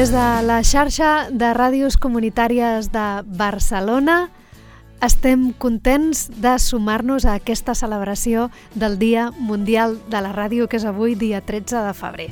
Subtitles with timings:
[0.00, 4.30] Des de la xarxa de ràdios comunitàries de Barcelona
[5.04, 10.86] estem contents de sumar-nos a aquesta celebració del Dia Mundial de la Ràdio, que és
[10.88, 12.30] avui, dia 13 de febrer.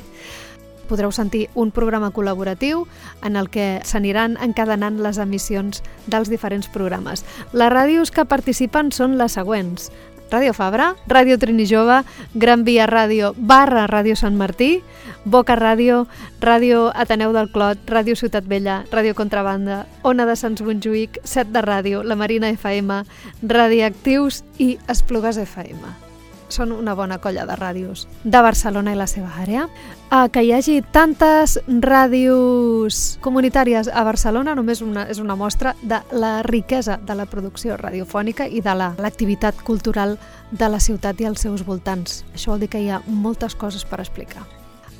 [0.89, 2.87] Podreu sentir un programa col·laboratiu
[3.21, 7.21] en el que s'aniran encadenant les emissions dels diferents programes.
[7.53, 9.91] Les ràdios que participen són les següents.
[10.29, 14.81] Ràdio Fabra, Ràdio Trini Jove, Gran Via Ràdio barra Ràdio Sant Martí,
[15.25, 16.05] Boca Ràdio,
[16.41, 21.61] Ràdio Ateneu del Clot, Ràdio Ciutat Vella, Ràdio Contrabanda, Ona de Sants Montjuïc, Set de
[21.65, 23.01] Ràdio, La Marina FM,
[23.41, 26.08] Radioactius i Esplugues FM
[26.49, 29.67] són una bona colla de ràdios de Barcelona i la seva àrea.
[30.09, 36.01] Uh, que hi hagi tantes ràdios comunitàries a Barcelona només una, és una mostra de
[36.11, 40.17] la riquesa de la producció radiofònica i de l'activitat la, cultural
[40.51, 42.23] de la ciutat i els seus voltants.
[42.33, 44.58] Això vol dir que hi ha moltes coses per explicar.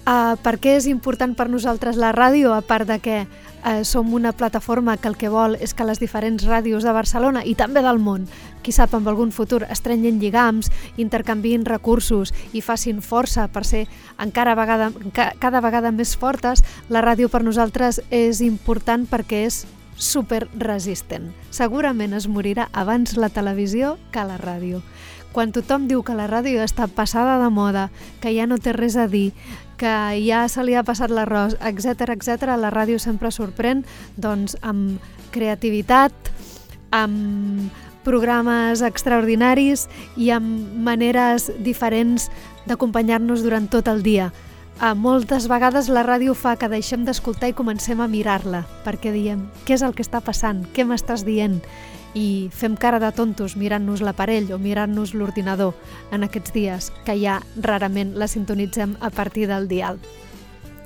[0.09, 4.07] Uh, per què és important per nosaltres la ràdio, a part de que uh, som
[4.17, 7.83] una plataforma que el que vol és que les diferents ràdios de Barcelona i també
[7.85, 8.25] del món,
[8.65, 13.83] qui sap, amb algun futur, estrenyen lligams, intercanvien recursos i facin força per ser
[14.17, 19.61] encara vegada, cada vegada més fortes, la ràdio per nosaltres és important perquè és
[19.93, 21.35] super resistent.
[21.53, 24.81] Segurament es morirà abans la televisió que la ràdio.
[25.37, 27.91] Quan tothom diu que la ràdio està passada de moda,
[28.23, 29.35] que ja no té res a dir,
[29.79, 32.55] que ja se li ha passat l'arròs, etc etc.
[32.59, 33.85] la ràdio sempre sorprèn
[34.19, 34.99] doncs, amb
[35.31, 36.13] creativitat,
[36.91, 37.71] amb
[38.03, 42.29] programes extraordinaris i amb maneres diferents
[42.67, 44.29] d'acompanyar-nos durant tot el dia.
[44.79, 49.41] A moltes vegades la ràdio fa que deixem d'escoltar i comencem a mirar-la, perquè diem,
[49.67, 50.63] què és el que està passant?
[50.71, 51.59] Què m'estàs dient?
[52.13, 55.75] I fem cara de tontos mirant-nos l'aparell o mirant-nos l'ordinador
[56.11, 59.99] en aquests dies que ja rarament la sintonitzem a partir del dial.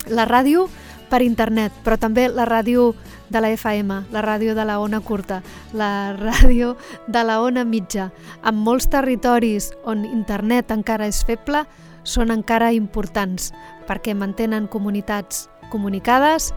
[0.08, 0.68] La ràdio
[1.10, 2.94] per internet, però també la ràdio
[3.30, 5.42] de la FM, la ràdio de la ona curta,
[5.74, 6.76] la ràdio
[7.08, 8.12] de la ona mitja.
[8.44, 11.64] En molts territoris on internet encara és feble,
[12.04, 13.52] són encara importants
[13.88, 16.52] perquè mantenen comunitats comunicades,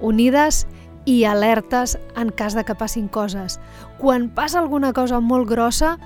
[0.00, 0.83] unides i
[1.24, 3.60] alertes en cas de que passin coses.
[3.98, 5.98] Quan passa alguna cosa molt grossa,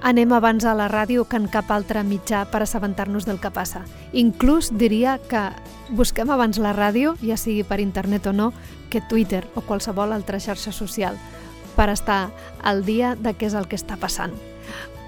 [0.00, 3.84] anem abans a la ràdio que en cap altre mitjà per assabentar-nos del que passa.
[4.12, 5.50] Inclús diria que
[5.92, 8.52] busquem abans la ràdio, ja sigui per internet o no,
[8.88, 11.20] que Twitter o qualsevol altra xarxa social,
[11.76, 12.30] per estar
[12.62, 14.32] al dia de què és el que està passant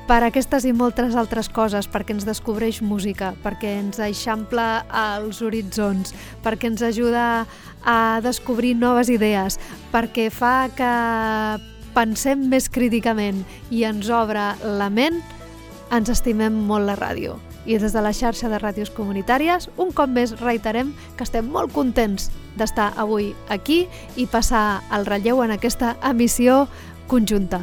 [0.08, 6.14] per aquestes i moltes altres coses, perquè ens descobreix música, perquè ens eixampla els horitzons,
[6.42, 7.44] perquè ens ajuda
[7.84, 9.58] a descobrir noves idees,
[9.92, 10.90] perquè fa que
[11.94, 15.20] pensem més críticament i ens obre la ment,
[15.92, 17.38] ens estimem molt la ràdio.
[17.62, 21.70] I des de la xarxa de ràdios comunitàries, un cop més reiterem que estem molt
[21.76, 23.84] contents d'estar avui aquí
[24.16, 26.66] i passar el relleu en aquesta emissió
[27.06, 27.62] conjunta.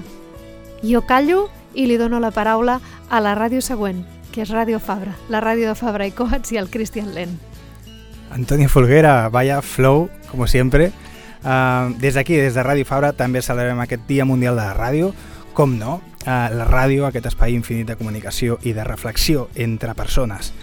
[0.80, 5.16] Jo callo i li dono la paraula a la ràdio següent, que és Ràdio Fabra,
[5.30, 7.38] la ràdio de Fabra i Coats i el Cristian Len.
[8.32, 10.92] Antonio Folguera, vaya flow, como siempre.
[11.44, 15.14] Uh, des d'aquí, des de Ràdio Fabra, també celebrem aquest Dia Mundial de la Ràdio.
[15.54, 20.54] Com no, uh, la ràdio, aquest espai infinit de comunicació i de reflexió entre persones.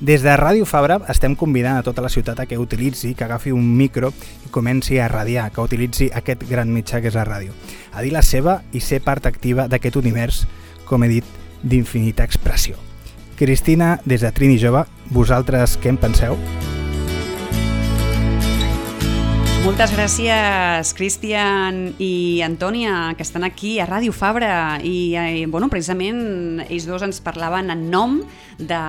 [0.00, 3.52] Des de Ràdio Fabra estem convidant a tota la ciutat a que utilitzi, que agafi
[3.54, 4.10] un micro
[4.44, 7.54] i comenci a radiar, que utilitzi aquest gran mitjà que és la ràdio.
[7.94, 10.44] A dir la seva i ser part activa d'aquest univers,
[10.84, 12.76] com he dit, d'infinita expressió.
[13.38, 16.38] Cristina, des de Trini Jove, vosaltres què en penseu?
[19.64, 24.76] Moltes gràcies, Cristian i Antònia, que estan aquí a Ràdio Fabra.
[24.84, 28.18] I, eh, bueno, precisament, ells dos ens parlaven en nom
[28.58, 28.80] de,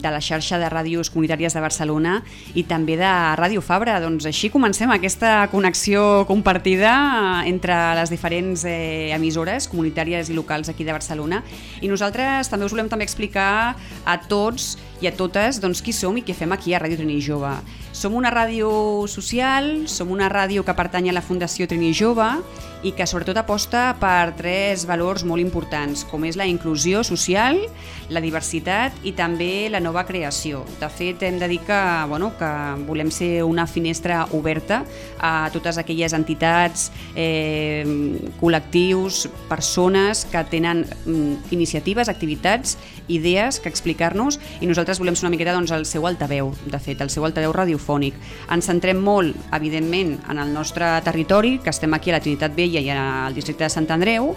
[0.00, 2.22] de la xarxa de ràdios comunitàries de Barcelona
[2.54, 3.98] i també de Ràdio Fabra.
[4.00, 10.88] Doncs així comencem aquesta connexió compartida entre les diferents eh, emissores comunitàries i locals aquí
[10.88, 11.42] de Barcelona.
[11.82, 13.76] I nosaltres també us volem també explicar
[14.06, 17.20] a tots i a totes doncs, qui som i què fem aquí a Ràdio Trini
[17.20, 17.52] Jove.
[17.92, 22.28] Som una ràdio social, som una ràdio que pertany a la Fundació Trini Jove
[22.82, 27.60] i que sobretot aposta per tres valors molt importants, com és la inclusió social,
[28.12, 30.64] la diversitat i també la nova creació.
[30.80, 31.80] De fet, hem de dir que,
[32.10, 32.50] bueno, que
[32.88, 34.82] volem ser una finestra oberta
[35.18, 37.84] a totes aquelles entitats, eh,
[38.40, 42.76] col·lectius, persones que tenen mm, iniciatives, activitats,
[43.08, 47.00] idees que explicar-nos i nosaltres volem ser una miqueta doncs, el seu altaveu, de fet,
[47.02, 48.18] el seu altaveu radiofònic.
[48.52, 52.71] Ens centrem molt, evidentment, en el nostre territori, que estem aquí a la Trinitat Vella
[52.80, 54.32] i al districte de Sant Andreu,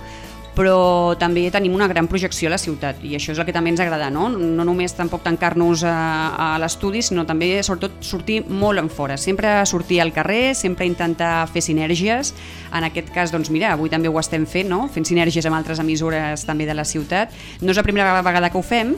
[0.55, 3.73] però també tenim una gran projecció a la ciutat i això és el que també
[3.73, 4.29] ens agrada, no?
[4.31, 5.95] No només tampoc tancar-nos a,
[6.31, 11.49] a l'estudi, sinó també sobretot sortir molt en fora, sempre sortir al carrer, sempre intentar
[11.51, 12.33] fer sinergies,
[12.71, 14.85] en aquest cas, doncs mira, avui també ho estem fent, no?
[14.91, 18.59] fent sinergies amb altres emissores també de la ciutat, no és la primera vegada que
[18.59, 18.95] ho fem,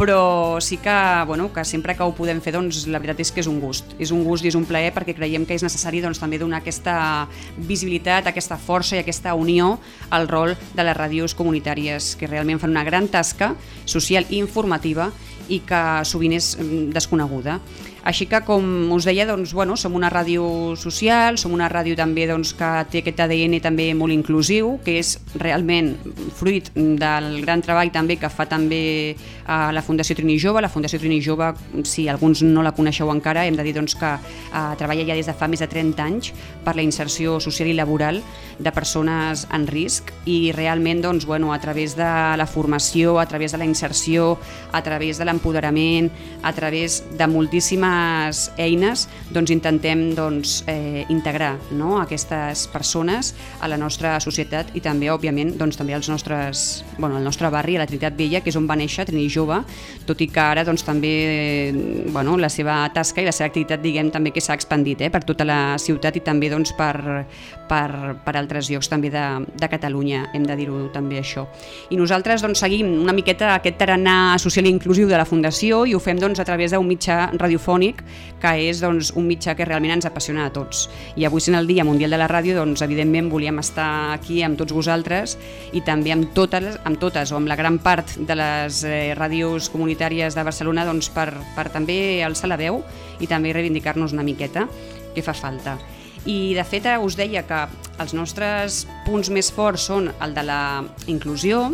[0.00, 3.42] però sí que, bueno, que sempre que ho podem fer doncs, la veritat és que
[3.42, 6.00] és un gust és un gust i és un plaer perquè creiem que és necessari
[6.00, 9.74] doncs, també donar aquesta visibilitat, aquesta força i aquesta unió
[10.08, 13.52] al rol de les ràdios comunitàries que realment fan una gran tasca
[13.84, 15.10] social i informativa
[15.50, 17.58] i que sovint és mm, desconeguda.
[18.02, 18.64] Així que, com
[18.94, 23.02] us deia, doncs, bueno, som una ràdio social, som una ràdio també doncs, que té
[23.02, 25.92] aquest ADN també molt inclusiu, que és realment
[26.38, 30.62] fruit del gran treball també que fa també a la Fundació Trini Jove.
[30.64, 31.50] La Fundació Trini Jove,
[31.84, 35.28] si alguns no la coneixeu encara, hem de dir doncs, que eh, treballa ja des
[35.28, 36.32] de fa més de 30 anys
[36.64, 38.22] per la inserció social i laboral
[38.58, 42.08] de persones en risc i realment doncs, bueno, a través de
[42.40, 44.38] la formació, a través de la inserció,
[44.72, 46.08] a través de l'empoderament,
[46.42, 52.00] a través de moltíssimes bones eines doncs, intentem doncs, eh, integrar no?
[52.00, 57.24] aquestes persones a la nostra societat i també, òbviament, doncs, també als nostres, bueno, al
[57.24, 59.60] nostre barri, a la Trinitat Vella, que és on va néixer, Trini Jove,
[60.06, 61.72] tot i que ara doncs, també
[62.10, 65.22] bueno, la seva tasca i la seva activitat diguem també que s'ha expandit eh, per
[65.24, 67.26] tota la ciutat i també doncs, per,
[67.68, 71.46] per, per altres llocs també de, de Catalunya, hem de dir-ho també això.
[71.90, 75.94] I nosaltres doncs, seguim una miqueta aquest tarannà social i inclusiu de la Fundació i
[75.94, 78.02] ho fem doncs, a través d'un mitjà radiofònic radiofònic,
[78.40, 80.88] que és doncs, un mitjà que realment ens apassiona a tots.
[81.16, 84.58] I avui sent el Dia Mundial de la Ràdio, doncs, evidentment volíem estar aquí amb
[84.58, 85.36] tots vosaltres
[85.72, 89.70] i també amb totes, amb totes o amb la gran part de les eh, ràdios
[89.70, 92.82] comunitàries de Barcelona doncs, per, per també alçar la veu
[93.20, 94.66] i també reivindicar-nos una miqueta,
[95.14, 95.76] que fa falta.
[96.24, 97.66] I de fet us deia que
[98.00, 101.70] els nostres punts més forts són el de la inclusió,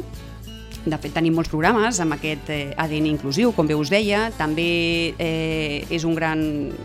[0.87, 4.29] de fet, tenim molts programes amb aquest eh, ADN inclusiu, com bé us deia.
[4.39, 4.69] També
[5.19, 6.43] eh, és, un gran,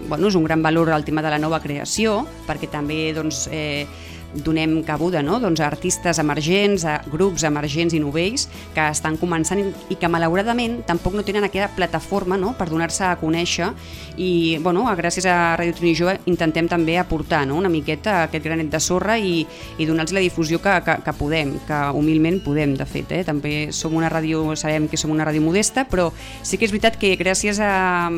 [0.08, 3.86] bueno, és un gran valor el tema de la nova creació, perquè també doncs, eh,
[4.34, 5.40] donem cabuda no?
[5.40, 10.82] doncs a artistes emergents, a grups emergents i novells que estan començant i que malauradament
[10.88, 12.54] tampoc no tenen aquella plataforma no?
[12.58, 13.72] per donar-se a conèixer
[14.18, 17.58] i bueno, gràcies a Ràdio Trini Jove intentem també aportar no?
[17.60, 19.46] una miqueta aquest granet de sorra i,
[19.78, 23.24] i donar-los la difusió que, que, que podem, que humilment podem de fet, eh?
[23.28, 26.10] també som una ràdio, sabem que som una ràdio modesta, però
[26.44, 28.10] sí que és veritat que gràcies a,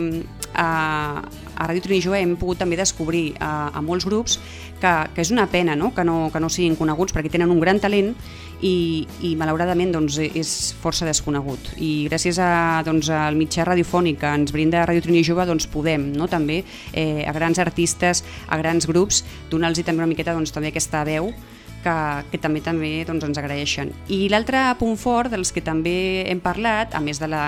[0.54, 0.68] a,
[1.56, 4.40] a Ràdio Trini Jove hem pogut també descobrir a, a molts grups
[4.82, 5.92] que, que és una pena no?
[5.96, 8.14] Que, no, que no siguin coneguts perquè tenen un gran talent
[8.64, 10.52] i, i malauradament doncs, és
[10.82, 11.74] força desconegut.
[11.84, 16.12] I gràcies a, doncs, al mitjà radiofònic que ens brinda Ràdio Trini Jove doncs, podem
[16.18, 16.30] no?
[16.32, 16.62] també
[16.94, 21.34] eh, a grans artistes, a grans grups, donar-los també una miqueta doncs, també aquesta veu
[21.84, 21.96] que,
[22.32, 23.92] que també també doncs, ens agraeixen.
[24.08, 27.46] I l'altre punt fort dels que també hem parlat, a més de la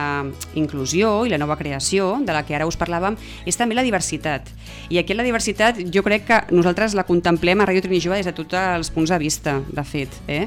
[0.59, 4.51] inclusió i la nova creació, de la que ara us parlàvem, és també la diversitat.
[4.89, 8.29] I aquí la diversitat jo crec que nosaltres la contemplem a Ràdio Trini Jove des
[8.29, 10.19] de tots els punts de vista, de fet.
[10.27, 10.45] Eh?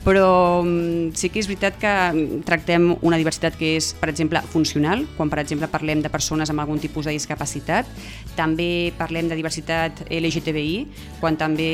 [0.00, 1.92] Però mm, sí que és veritat que
[2.48, 6.62] tractem una diversitat que és, per exemple, funcional, quan per exemple parlem de persones amb
[6.62, 7.88] algun tipus de discapacitat,
[8.36, 10.86] també parlem de diversitat LGTBI,
[11.20, 11.70] quan també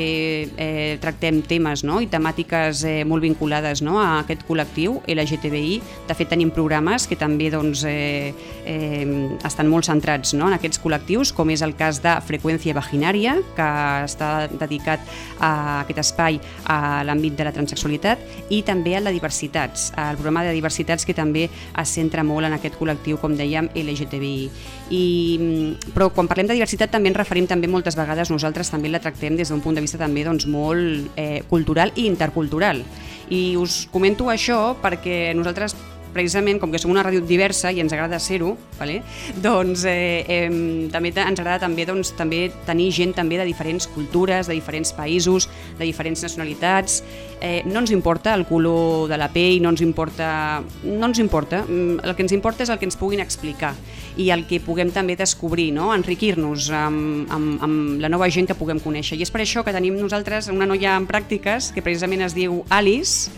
[0.59, 2.01] eh, tractem temes no?
[2.03, 3.95] i temàtiques eh, molt vinculades no?
[4.01, 5.79] a aquest col·lectiu LGTBI.
[6.09, 8.33] De fet, tenim programes que també doncs, eh,
[8.67, 9.07] eh,
[9.47, 10.51] estan molt centrats no?
[10.51, 13.71] en aquests col·lectius, com és el cas de Freqüència Vaginària, que
[14.03, 14.99] està dedicat
[15.39, 15.53] a
[15.85, 18.16] aquest espai a l'àmbit de la transexualitat,
[18.49, 22.55] i també a la diversitats, el programa de diversitats que també es centra molt en
[22.57, 24.49] aquest col·lectiu, com dèiem, LGTBI.
[24.89, 25.03] I,
[25.39, 29.03] mm, però quan parlem de diversitat també ens referim també moltes vegades, nosaltres també la
[29.03, 32.83] tractem des d'un punt de vista també doncs, molt eh, cultural i intercultural.
[33.29, 35.75] I us comento això perquè nosaltres
[36.13, 39.01] precisament, com que som una ràdio diversa i ens agrada ser-ho, vale?
[39.45, 44.47] doncs eh, eh, també ens agrada també, doncs, també tenir gent també de diferents cultures,
[44.47, 47.01] de diferents països, de diferents nacionalitats.
[47.41, 50.63] Eh, no ens importa el color de la pell, no ens importa...
[50.83, 51.63] No ens importa.
[51.67, 53.75] Mm, el que ens importa és el que ens puguin explicar
[54.17, 55.91] i el que puguem també descobrir, no?
[55.93, 59.17] enriquir-nos amb, amb, amb la nova gent que puguem conèixer.
[59.17, 62.63] I és per això que tenim nosaltres una noia en pràctiques que precisament es diu
[62.73, 63.31] Alice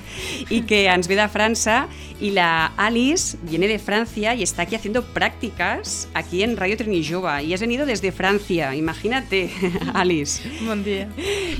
[0.50, 1.88] i que ens ve de França
[2.20, 7.42] y la Alice viene de Francia y está aquí haciendo prácticas aquí en Radio Trinijova
[7.42, 9.50] y has venido desde Francia, imagínate,
[9.94, 10.42] Alice.
[10.66, 11.10] Buen día.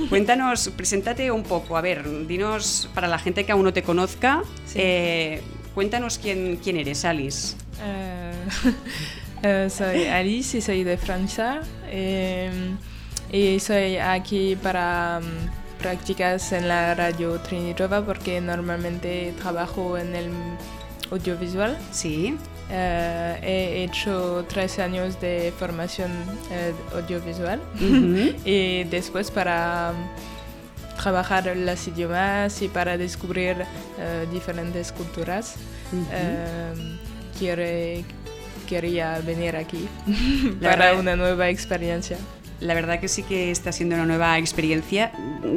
[0.10, 4.44] Cuéntanos, preséntate un poco, a ver, dinos para la gente que aún no te conozca,
[4.66, 4.80] sí.
[4.82, 5.42] eh,
[5.74, 7.56] cuéntanos quién, quién eres, Alice.
[7.82, 12.52] Uh, uh, soy Alice y soy de Francia eh,
[13.32, 15.20] y soy aquí para...
[15.22, 20.30] Um, prácticas en la radio Trinitova porque normalmente trabajo en el
[21.12, 21.78] audiovisual.
[21.92, 22.36] Sí.
[22.70, 28.36] Uh, he hecho tres años de formación uh, audiovisual Uh -huh.
[28.46, 33.56] y después para um, trabajar los idiomas y para descubrir
[34.32, 35.56] diferentes culturas
[35.92, 36.99] Uh -huh.
[37.40, 38.04] Quiere,
[38.68, 39.88] quería venir aquí
[40.62, 42.18] para una nueva experiencia.
[42.62, 45.06] La verdad que sí que està sent una nova experiència.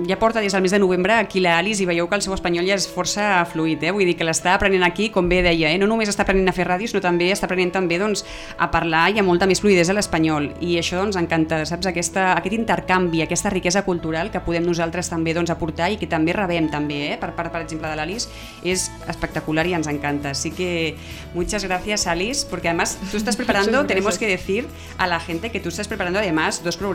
[0.07, 2.35] Ja porta des del mes de novembre aquí la Alice i veieu que el seu
[2.37, 3.91] espanyol ja és força fluid, eh?
[3.91, 5.81] vull dir que l'està aprenent aquí, com bé deia, eh?
[5.83, 8.23] no només està aprenent a fer ràdio, sinó també està aprenent també doncs,
[8.55, 10.53] a parlar i a molta més fluidesa a l'espanyol.
[10.63, 11.91] I això doncs, encanta, saps?
[11.91, 16.37] Aquesta, aquest intercanvi, aquesta riquesa cultural que podem nosaltres també doncs, aportar i que també
[16.39, 17.19] rebem també, eh?
[17.19, 18.31] per part, per exemple, de l'Alice,
[18.63, 20.31] és espectacular y ens encanta.
[20.31, 20.95] Así que
[21.35, 24.69] muchas gracias, Alice, porque además tú estás preparando, tenemos que decir
[24.99, 26.92] a la gente que tú estás preparando además dos programas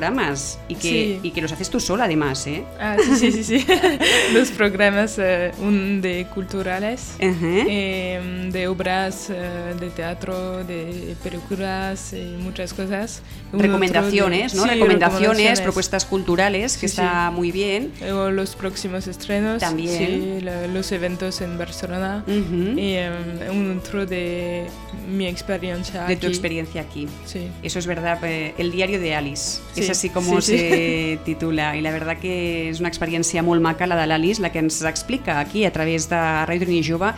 [0.69, 1.19] y que, Sí.
[1.23, 2.63] y que los haces tú sola además, ¿eh?
[2.79, 3.65] Ah, sí, sí, sí, sí.
[4.33, 7.35] Dos programas, eh, un de culturales, Ajá.
[7.67, 13.21] eh, de obras eh, de teatro, de películas y muchas cosas.
[13.51, 14.67] Un recomendaciones, otro ¿no?
[14.67, 17.91] de- sí, recomendaciones, propuestas culturales, que está muy bien.
[18.13, 19.59] O los próximos estrenos.
[19.61, 19.97] También.
[19.97, 22.23] Sí, la- los eventos en Barcelona.
[22.27, 22.77] Ujú.
[22.79, 23.09] Y eh,
[23.51, 24.67] un otro de
[25.09, 26.33] mi experiencia De tu aquí.
[26.35, 27.07] experiencia aquí.
[27.25, 27.47] Sí.
[27.63, 31.19] Eso es verdad, eh, el diario de Alice, Sí, es así como sí, sí.
[31.25, 34.59] titula, y la verdad que és una experiència molt maca la de l'Alice, la que
[34.59, 37.13] ens explica aquí a través de Ràdio Trini Jove,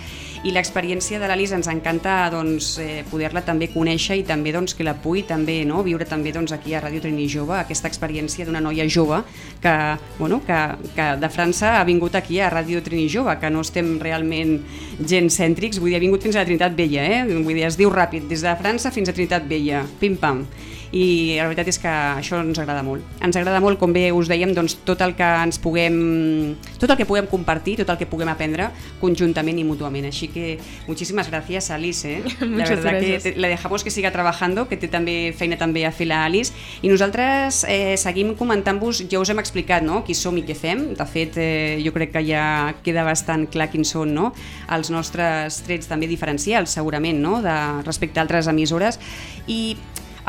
[0.48, 4.86] i l'experiència de l'Alice ens encanta doncs, eh, poder-la també conèixer i també doncs, que
[4.88, 5.84] la pugui també no?
[5.84, 9.22] viure també doncs, aquí a Ràdio Trini Jove, aquesta experiència d'una noia jove
[9.62, 9.76] que,
[10.18, 10.60] bueno, que,
[10.96, 14.60] que de França ha vingut aquí a Ràdio Trini Jove, que no estem realment
[15.00, 17.24] gens cèntrics, vull dir, ha vingut fins a la Trinitat Vella, eh?
[17.28, 20.46] vull dir, es diu ràpid, des de França fins a Trinitat Vella, pim-pam
[20.92, 23.06] i la veritat és que això ens agrada molt.
[23.22, 26.98] Ens agrada molt, com bé us dèiem, doncs, tot el que ens puguem tot el
[26.98, 28.70] que puguem compartir, tot el que puguem aprendre
[29.02, 30.08] conjuntament i mútuament.
[30.10, 32.10] Així que muchísimas gracias, Alice.
[32.10, 32.24] Eh?
[32.40, 33.24] La verdad gracias.
[33.24, 36.24] que te, la dejamos que siga trabajando, que té també feina també a fer la
[36.26, 36.54] Alice.
[36.82, 40.02] I nosaltres eh, seguim comentant-vos, ja us hem explicat no?
[40.08, 40.90] qui som i què fem.
[40.98, 42.44] De fet, eh, jo crec que ja
[42.84, 44.34] queda bastant clar quins són no?
[44.74, 47.40] els nostres trets també diferencials, segurament, no?
[47.46, 47.56] de,
[47.86, 49.00] respecte a altres emissores.
[49.48, 49.76] I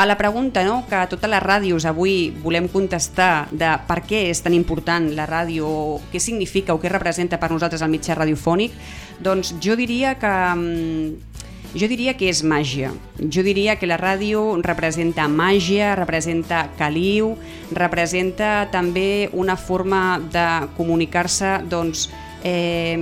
[0.00, 4.38] a la pregunta no, que totes les ràdios avui volem contestar de per què és
[4.40, 5.68] tan important la ràdio,
[6.08, 8.72] què significa o què representa per nosaltres el mitjà radiofònic,
[9.20, 12.94] doncs jo diria que mm, jo diria que és màgia.
[13.20, 17.34] Jo diria que la ràdio representa màgia, representa caliu,
[17.76, 20.46] representa també una forma de
[20.80, 22.08] comunicar-se doncs,
[22.40, 22.96] eh,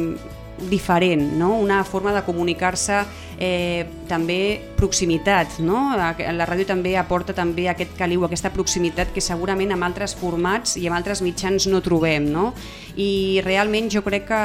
[0.67, 1.55] diferent, no?
[1.55, 3.05] una forma de comunicar-se
[3.39, 5.59] eh, també proximitat.
[5.65, 5.95] No?
[5.95, 10.87] La ràdio també aporta també aquest caliu, aquesta proximitat que segurament amb altres formats i
[10.89, 12.29] amb altres mitjans no trobem.
[12.33, 12.53] No?
[12.99, 14.43] I realment jo crec que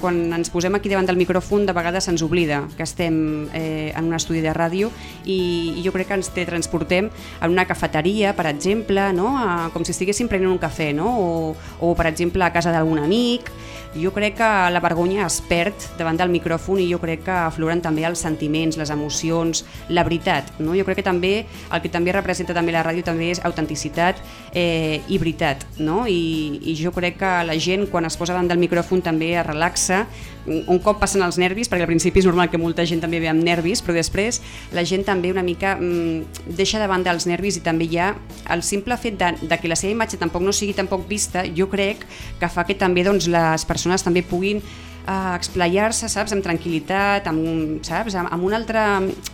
[0.00, 4.10] quan ens posem aquí davant del micròfon de vegades se'ns oblida que estem eh, en
[4.10, 4.90] un estudi de ràdio
[5.24, 9.36] i, i jo crec que ens te transportem en una cafeteria, per exemple, no?
[9.38, 11.12] a, com si estiguéssim prenent un cafè, no?
[11.12, 13.52] o, o per exemple a casa d'algun amic.
[13.92, 17.82] Jo crec que la vergonya es perd davant del micròfon i jo crec que afloren
[17.84, 20.52] també els les emocions, la veritat.
[20.58, 20.74] No?
[20.74, 24.16] Jo crec que també el que també representa també la ràdio també és autenticitat
[24.54, 25.66] eh, i veritat.
[25.78, 26.06] No?
[26.06, 29.46] I, I jo crec que la gent quan es posa davant del micròfon també es
[29.46, 30.06] relaxa,
[30.46, 33.30] un cop passen els nervis, perquè al principi és normal que molta gent també ve
[33.30, 34.40] amb nervis, però després
[34.74, 38.12] la gent també una mica mm, deixa davant dels nervis i també hi ha
[38.50, 41.68] el simple fet de, de que la seva imatge tampoc no sigui tampoc vista, jo
[41.70, 42.06] crec
[42.40, 44.62] que fa que també doncs, les persones també puguin
[45.06, 48.84] a explayar-se, saps, amb tranquil·litat, amb, saps, amb, amb una altra,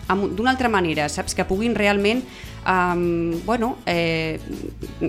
[0.09, 2.23] d'una altra manera, saps, que puguin realment
[2.69, 4.39] um, bueno, eh,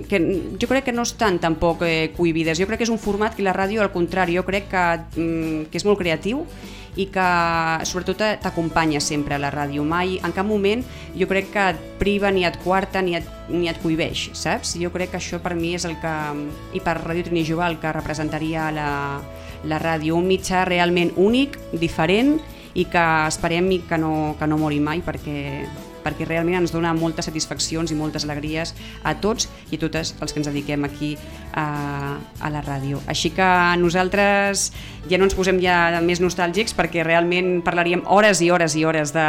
[0.08, 0.20] que
[0.60, 3.44] jo crec que no estan tampoc eh, cohibides, jo crec que és un format que
[3.46, 4.84] la ràdio, al contrari, jo crec que,
[5.16, 6.44] mm, que és molt creatiu
[6.98, 7.26] i que
[7.86, 10.82] sobretot t'acompanya sempre a la ràdio, mai, en cap moment
[11.14, 14.74] jo crec que et priva ni et quarta ni et, ni et cohibeix, saps?
[14.80, 16.14] Jo crec que això per mi és el que,
[16.74, 18.90] i per Ràdio Trini Jove el que representaria la,
[19.64, 22.38] la ràdio, un mitjà realment únic, diferent
[22.74, 25.66] i que esperem que no, que no mori mai perquè,
[26.04, 30.32] perquè realment ens dona moltes satisfaccions i moltes alegries a tots i a totes els
[30.32, 31.12] que ens dediquem aquí
[31.52, 33.00] a, a la ràdio.
[33.10, 33.48] Així que
[33.80, 34.70] nosaltres
[35.10, 39.14] ja no ens posem ja més nostàlgics perquè realment parlaríem hores i hores i hores
[39.16, 39.26] de,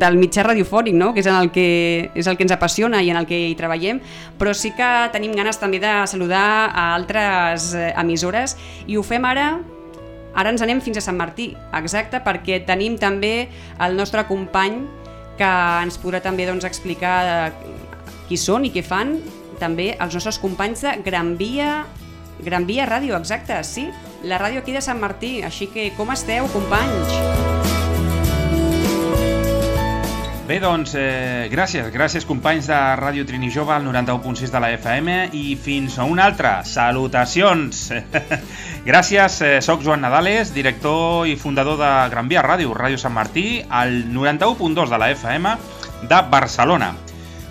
[0.00, 1.12] del mitjà radiofònic, no?
[1.14, 1.68] que és, en el que
[2.14, 4.02] és el que ens apassiona i en el que hi treballem,
[4.38, 9.26] però sí que tenim ganes també de saludar a altres eh, emissores i ho fem
[9.28, 9.50] ara
[10.38, 13.48] Ara ens anem fins a Sant Martí, exacte, perquè tenim també
[13.82, 14.84] el nostre company
[15.38, 15.52] que
[15.84, 17.52] ens podrà també doncs, explicar
[18.28, 19.16] qui són i què fan
[19.58, 21.86] també els nostres companys de Gran Via
[22.38, 23.88] Gran Via Ràdio, exacte, sí,
[24.22, 25.38] la ràdio aquí de Sant Martí.
[25.42, 27.87] Així que com esteu, companys?
[30.48, 35.16] Bé, doncs, eh, gràcies, gràcies companys de Ràdio Trini Jove al 91.6 de la FM
[35.36, 36.62] i fins a una altra.
[36.64, 37.82] Salutacions!
[38.88, 43.60] gràcies, eh, soc Joan Nadales, director i fundador de Gran Via Ràdio, Ràdio Sant Martí,
[43.68, 45.52] al 91.2 de la FM
[46.08, 46.94] de Barcelona.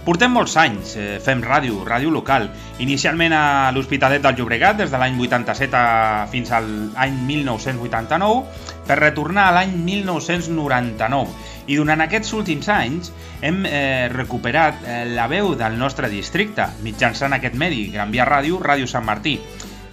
[0.07, 2.47] Portem molts anys, eh, fem ràdio, ràdio local,
[2.79, 8.41] inicialment a l'Hospitalet del Llobregat des de l'any 87 a, fins al any 1989,
[8.87, 13.11] per retornar a l'any 1999 i durant aquests últims anys
[13.43, 18.61] hem eh, recuperat eh, la veu del nostre districte mitjançant aquest medi, Gran Via Ràdio,
[18.63, 19.37] Ràdio Sant Martí.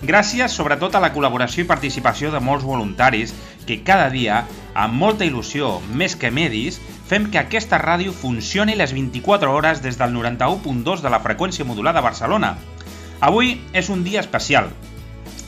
[0.04, 3.32] Gràcies sobretot a la col·laboració i participació de molts voluntaris
[3.66, 4.42] que cada dia,
[4.76, 6.78] amb molta il·lusió, més que medis,
[7.08, 12.02] fem que aquesta ràdio funcioni les 24 hores des del 91.2 de la freqüència modulada
[12.02, 12.54] a Barcelona.
[13.20, 14.68] Avui és un dia especial.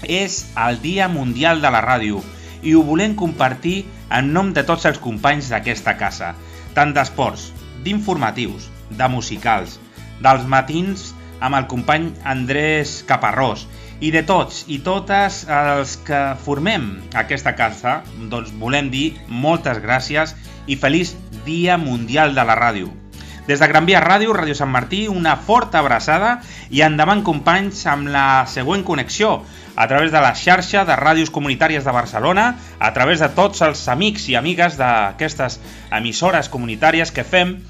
[0.02, 2.22] És el Dia Mundial de la Ràdio
[2.62, 3.84] i ho volem compartir
[4.14, 6.34] en nom de tots els companys d'aquesta casa,
[6.74, 7.50] tant d'esports,
[7.84, 9.78] d'informatius, de musicals,
[10.22, 11.10] dels matins
[11.40, 13.66] amb el company Andrés Caparrós
[14.00, 18.00] i de tots i totes els que formem aquesta casa,
[18.32, 20.36] doncs volem dir moltes gràcies
[20.66, 21.14] i feliç
[21.46, 23.05] Dia Mundial de la Ràdio.
[23.46, 26.40] Des de Gran Via Ràdio, Ràdio Sant Martí, una forta abraçada
[26.74, 29.44] i endavant companys amb la següent connexió,
[29.76, 32.48] a través de la xarxa de ràdios comunitàries de Barcelona,
[32.80, 35.60] a través de tots els amics i amigues d'aquestes
[35.94, 37.60] emissores comunitàries que fem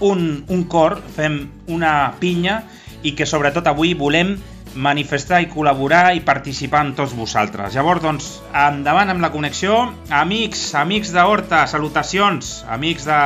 [0.00, 2.64] un, un cor, fem una pinya
[3.06, 4.34] i que sobretot avui volem
[4.74, 7.74] manifestar i col·laborar i participar amb tots vosaltres.
[7.74, 9.82] Llavors, doncs, endavant amb la connexió.
[10.10, 13.20] Amics, amics d'Horta, salutacions, amics de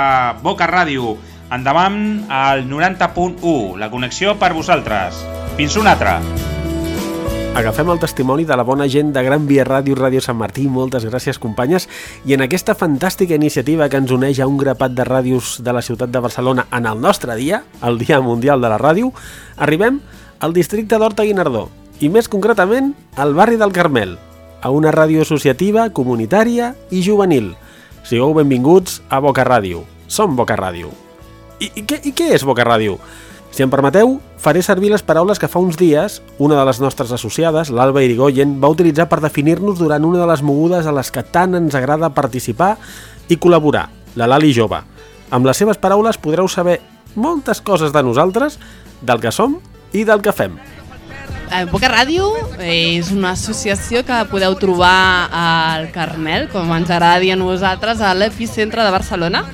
[0.44, 1.16] Boca Ràdio,
[1.52, 5.20] endavant al 90.1, la connexió per vosaltres.
[5.58, 6.18] Fins una altra.
[7.54, 11.04] Agafem el testimoni de la bona gent de Gran Via Ràdio, Ràdio Sant Martí, moltes
[11.06, 11.86] gràcies companyes,
[12.26, 15.82] i en aquesta fantàstica iniciativa que ens uneix a un grapat de ràdios de la
[15.86, 19.12] ciutat de Barcelona en el nostre dia, el Dia Mundial de la Ràdio,
[19.54, 20.02] arribem
[20.40, 21.68] al districte d'Horta Guinardó,
[22.02, 24.18] i més concretament al barri del Carmel,
[24.60, 27.52] a una ràdio associativa, comunitària i juvenil.
[28.02, 29.86] Sigueu benvinguts a Boca Ràdio.
[30.08, 31.03] Som Boca Ràdio.
[31.64, 32.98] I, i, què, I què és Boca Ràdio?
[33.54, 37.12] Si em permeteu, faré servir les paraules que fa uns dies una de les nostres
[37.14, 41.22] associades, l'Alba Irigoyen, va utilitzar per definir-nos durant una de les mogudes a les que
[41.22, 42.74] tant ens agrada participar
[43.30, 43.86] i col·laborar,
[44.18, 44.82] la Lali Jove.
[45.30, 46.80] Amb les seves paraules podreu saber
[47.14, 48.58] moltes coses de nosaltres,
[49.00, 49.60] del que som
[49.94, 50.58] i del que fem.
[51.54, 52.26] Eh, Boca Ràdio
[52.58, 58.16] és una associació que podeu trobar al Carmel, com ens agrada dir a nosaltres, a
[58.18, 59.44] l'epicentre de Barcelona,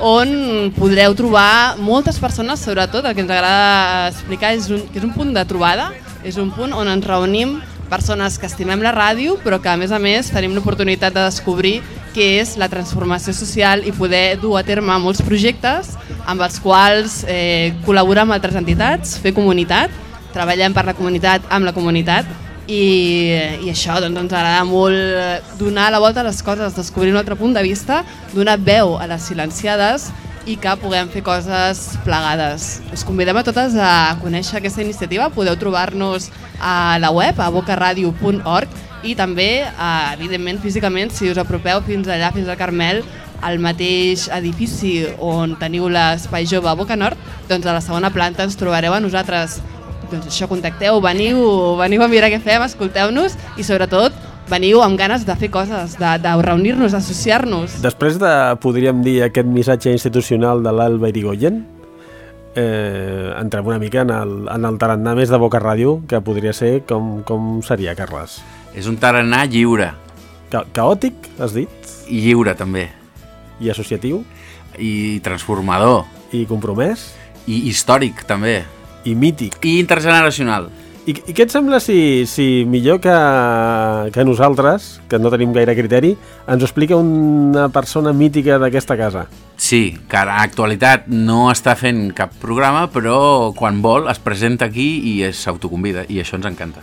[0.00, 5.06] on podreu trobar moltes persones, sobretot el que ens agrada explicar és un, que és
[5.06, 5.90] un punt de trobada,
[6.26, 7.56] és un punt on ens reunim
[7.90, 11.78] persones que estimem la ràdio, però que a més a més tenim l'oportunitat de descobrir
[12.16, 15.94] què és la transformació social i poder dur a terme molts projectes
[16.26, 19.92] amb els quals eh, col·laborar amb altres entitats, fer comunitat,
[20.34, 25.90] treballem per la comunitat amb la comunitat i, i això doncs, ens agrada molt donar
[25.94, 28.02] la volta a les coses, descobrir un altre punt de vista,
[28.34, 30.10] donar veu a les silenciades
[30.46, 32.80] i que puguem fer coses plegades.
[32.94, 36.30] Us convidem a totes a conèixer aquesta iniciativa, podeu trobar-nos
[36.62, 42.32] a la web, a bocaradio.org i també, eh, evidentment, físicament, si us apropeu fins allà,
[42.34, 43.02] fins al Carmel,
[43.42, 47.18] al mateix edifici on teniu l'espai jove a Boca Nord,
[47.50, 49.60] doncs a la segona planta ens trobareu a nosaltres
[50.10, 51.42] doncs això, contacteu, veniu,
[51.78, 54.14] veniu a mirar què fem, escolteu-nos i sobretot
[54.50, 57.80] veniu amb ganes de fer coses, de, de reunir-nos, d'associar-nos.
[57.82, 61.64] Després de, podríem dir, aquest missatge institucional de l'Alba Irigoyen,
[62.56, 66.54] eh, entrem una mica en el, en el tarannà més de Boca Ràdio, que podria
[66.56, 68.40] ser com, com seria, Carles?
[68.76, 69.90] És un tarannà lliure.
[70.52, 71.92] Ca caòtic, has dit?
[72.06, 72.86] I lliure, també.
[73.58, 74.22] I associatiu?
[74.78, 76.04] I transformador.
[76.36, 77.10] I compromès?
[77.50, 78.60] I històric, també
[79.06, 79.60] i mític.
[79.64, 80.68] I intergeneracional.
[81.06, 83.14] I, I què et sembla si, si millor que,
[84.10, 86.16] que nosaltres, que no tenim gaire criteri,
[86.50, 89.28] ens ho explica una persona mítica d'aquesta casa?
[89.56, 94.88] Sí, que a l'actualitat no està fent cap programa, però quan vol es presenta aquí
[95.12, 96.82] i s'autoconvida, i això ens encanta.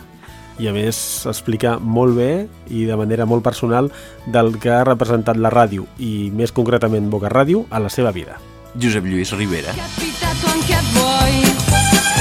[0.56, 0.96] I a més
[1.28, 2.30] explica molt bé
[2.72, 3.90] i de manera molt personal
[4.24, 8.40] del que ha representat la ràdio, i més concretament Boca Ràdio, a la seva vida.
[8.80, 9.76] Josep Lluís Rivera.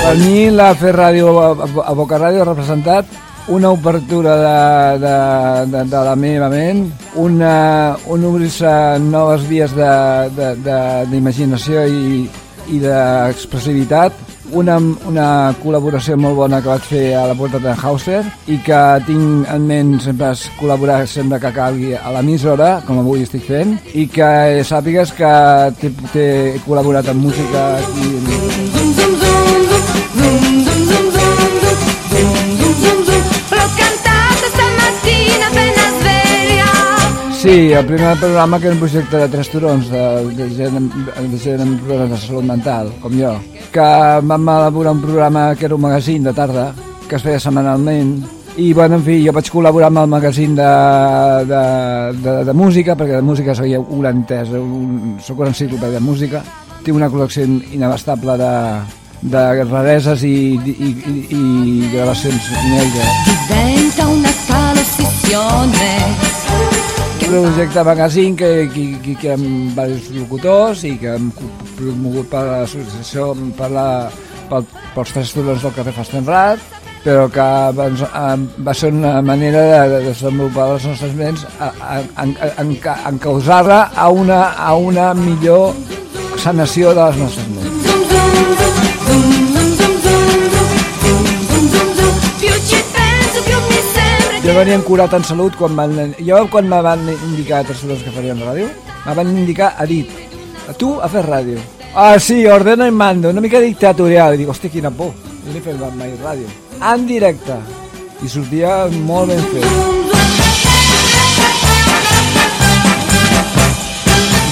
[0.03, 3.07] Per mi la Fer Ràdio a Boca Ràdio ha representat
[3.47, 5.13] una obertura de, de,
[5.71, 6.91] de, de la meva ment,
[7.23, 9.71] una, un obrir-se noves vies
[11.07, 12.27] d'imaginació i,
[12.75, 14.19] i d'expressivitat,
[14.51, 14.75] una,
[15.07, 15.27] una
[15.63, 19.67] col·laboració molt bona que vaig fer a la Porta de Hauser i que tinc en
[19.71, 25.15] ment sempre col·laborar sempre que calgui a l'emissora, com avui estic fent, i que sàpigues
[25.15, 25.33] que
[26.11, 27.69] t'he col·laborat amb música
[28.03, 28.32] i...
[37.43, 39.99] Sí, el primer programa que era un projecte de tres turons de,
[40.31, 40.85] de, gent,
[41.27, 43.33] de gent amb problemes de salut mental, com jo,
[43.73, 43.87] que
[44.29, 46.69] vam elaborar un programa que era un magazín de tarda,
[47.03, 48.13] que es feia setmanalment,
[48.55, 50.71] i bueno, en fi, jo vaig col·laborar amb el magazín de,
[51.51, 51.63] de,
[52.23, 56.45] de, de música, perquè de música soc un entès, un, soc un enciclopèdia de música,
[56.79, 57.43] tinc una col·lecció
[57.75, 58.53] inabastable de,
[59.35, 63.35] de rareses i, i, i, i gravacions inèdites.
[63.49, 66.22] Diventa una calcificazione
[67.33, 71.31] projecte magazine que, que, que, que amb diversos locutors i que hem
[71.79, 73.87] promogut per l'associació per la,
[74.51, 76.61] pel, pels tres turons del carrer Fastenrat
[77.03, 77.47] però que
[77.79, 77.89] va,
[78.67, 84.09] va ser una manera de, de desenvolupar les nostres ments en, en, en causar-la a
[84.13, 85.73] una, a una millor
[86.45, 88.92] sanació de les nostres ments.
[94.43, 95.93] Jo venia curat en salut quan van...
[96.19, 98.65] Jo quan me van indicar a hores que farien ràdio,
[99.05, 100.09] me van indicar a dit,
[100.67, 101.61] a tu a fer ràdio.
[101.95, 104.35] Ah, sí, ordeno i mando, una mica dictatorial.
[104.35, 105.13] I dic, hòstia, quina por.
[105.45, 106.49] Jo no he fet mai ràdio.
[106.91, 107.55] En directe.
[108.19, 110.03] I sortia molt ben fet.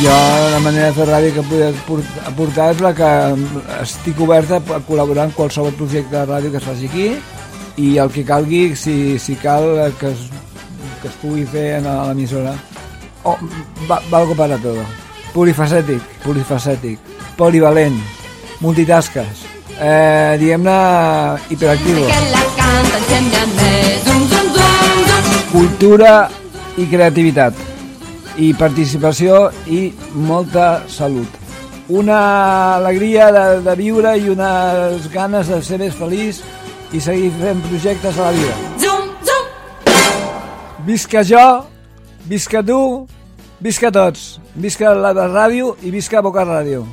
[0.05, 0.15] Jo
[0.55, 1.43] la manera de fer ràdio que
[1.89, 3.11] puc aportar és la que
[3.81, 7.11] estic oberta a col·laborar en qualsevol projecte de ràdio que es faci aquí
[7.77, 10.27] i el que calgui, si, si cal que es,
[11.01, 12.53] que es pugui fer en l'emissora.
[13.23, 13.37] Oh,
[13.89, 14.83] va, valgo para todo.
[15.33, 16.99] Polifacètic, polifacètic,
[17.37, 17.97] polivalent,
[18.59, 19.45] multitasques,
[19.79, 20.77] eh, diguem-ne
[21.49, 22.07] hiperactiu.
[25.51, 26.15] Cultura
[26.79, 27.67] i creativitat
[28.39, 31.39] i participació i molta salut.
[31.91, 36.39] Una alegria de, de viure i unes ganes de ser més feliç
[36.91, 38.55] i seguir fent projectes a la vida.
[38.81, 39.95] Zum, zum.
[40.85, 41.45] Visca jo,
[42.27, 43.07] visca tu,
[43.59, 44.39] visca tots.
[44.55, 46.83] Visca la ràdio i visca Boca Ràdio.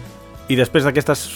[0.49, 1.27] I després d'aquestes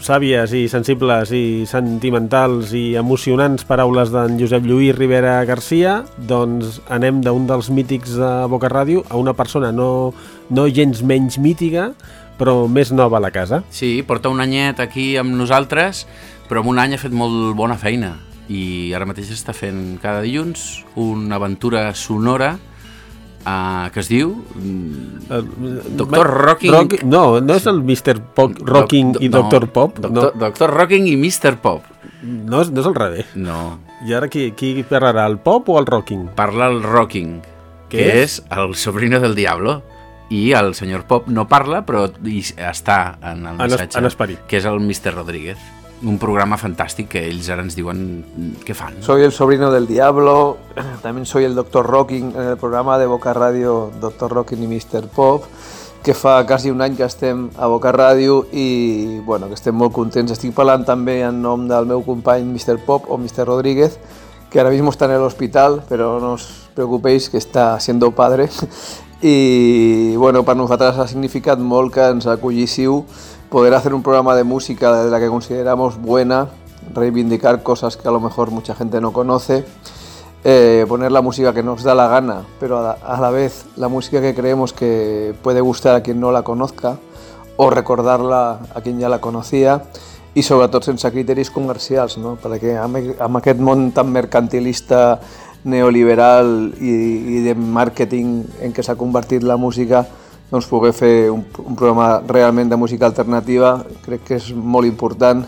[0.00, 7.20] sàvies i sensibles i sentimentals i emocionants paraules d'en Josep Lluís Rivera Garcia, doncs anem
[7.24, 10.12] d'un dels mítics de Boca Ràdio a una persona no,
[10.50, 11.90] no gens menys mítica,
[12.40, 13.60] però més nova a la casa.
[13.68, 16.06] Sí, porta un anyet aquí amb nosaltres,
[16.50, 18.16] però en un any ha fet molt bona feina
[18.50, 25.40] i ara mateix està fent cada dilluns una aventura sonora uh, que es diu uh,
[25.94, 26.74] Doctor Rocking...
[26.74, 28.18] Rock, no, no és el Mr.
[28.34, 30.02] Pop, Rocking do, do, i Doctor no, Pop.
[30.02, 30.42] Doctor, no.
[30.42, 31.54] Doctor Rocking i Mr.
[31.62, 31.86] Pop.
[32.26, 33.32] No és, no és el revés.
[33.38, 33.78] No.
[34.02, 36.32] I ara qui, qui parlarà, el Pop o el Rocking?
[36.34, 37.38] Parla el Rocking,
[37.92, 38.40] que és?
[38.40, 39.80] és el sobrino del Diablo
[40.34, 42.08] i el senyor Pop no parla però
[42.70, 44.48] està en el missatge en, en esperit.
[44.50, 45.14] que és el Mr.
[45.14, 48.00] Rodríguez un programa fantàstic que ells ara ens diuen
[48.64, 49.00] què fan.
[49.04, 50.58] Soy el sobrino del diablo,
[51.02, 51.86] también soy el Dr.
[51.86, 54.32] Rocking en el programa de Boca Radio Dr.
[54.32, 55.08] Rocking i Mr.
[55.08, 55.44] Pop,
[56.02, 59.92] que fa quasi un any que estem a Boca Ràdio i bueno, que estem molt
[59.92, 60.32] contents.
[60.32, 62.78] Estic parlant també en nom del meu company Mr.
[62.86, 63.44] Pop o Mr.
[63.44, 63.98] Rodríguez,
[64.50, 68.48] que ahora mismo está en el hospital, pero no os preocupéis que está siendo padre.
[69.22, 73.02] I bueno, per nosaltres ha significat molt que ens acollissiu
[73.50, 76.48] poder hacer un programa de música de la que consideramos buena,
[76.94, 79.64] reivindicar cosas que a lo mejor mucha gente no conoce,
[80.44, 83.66] eh, poner la música que nos da la gana, pero a la, a la, vez
[83.76, 86.96] la música que creemos que puede gustar a quien no la conozca
[87.56, 89.82] o recordarla a quien ya la conocía
[90.34, 92.36] i sobretot sense criteris comercials, no?
[92.38, 95.18] perquè amb, amb aquest món tan mercantilista,
[95.60, 96.92] neoliberal i,
[97.36, 98.30] i de màrqueting
[98.64, 100.06] en què s'ha convertit la música,
[100.50, 105.44] doncs, poder fer un, un programa realment de música alternativa crec que és molt important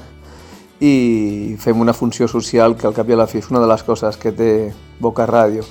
[0.82, 3.82] i fem una funció social que al cap i a la fi una de les
[3.86, 5.62] coses que té Boca Radio.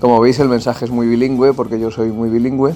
[0.00, 2.74] Como veis el mensaje es muy bilingüe porque yo soy muy bilingüe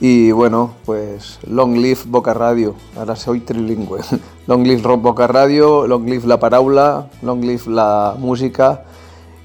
[0.00, 4.00] y bueno, pues long live Boca Radio, ahora soy trilingüe.
[4.46, 8.84] Long live Boca Radio, long live la paraula, long live la música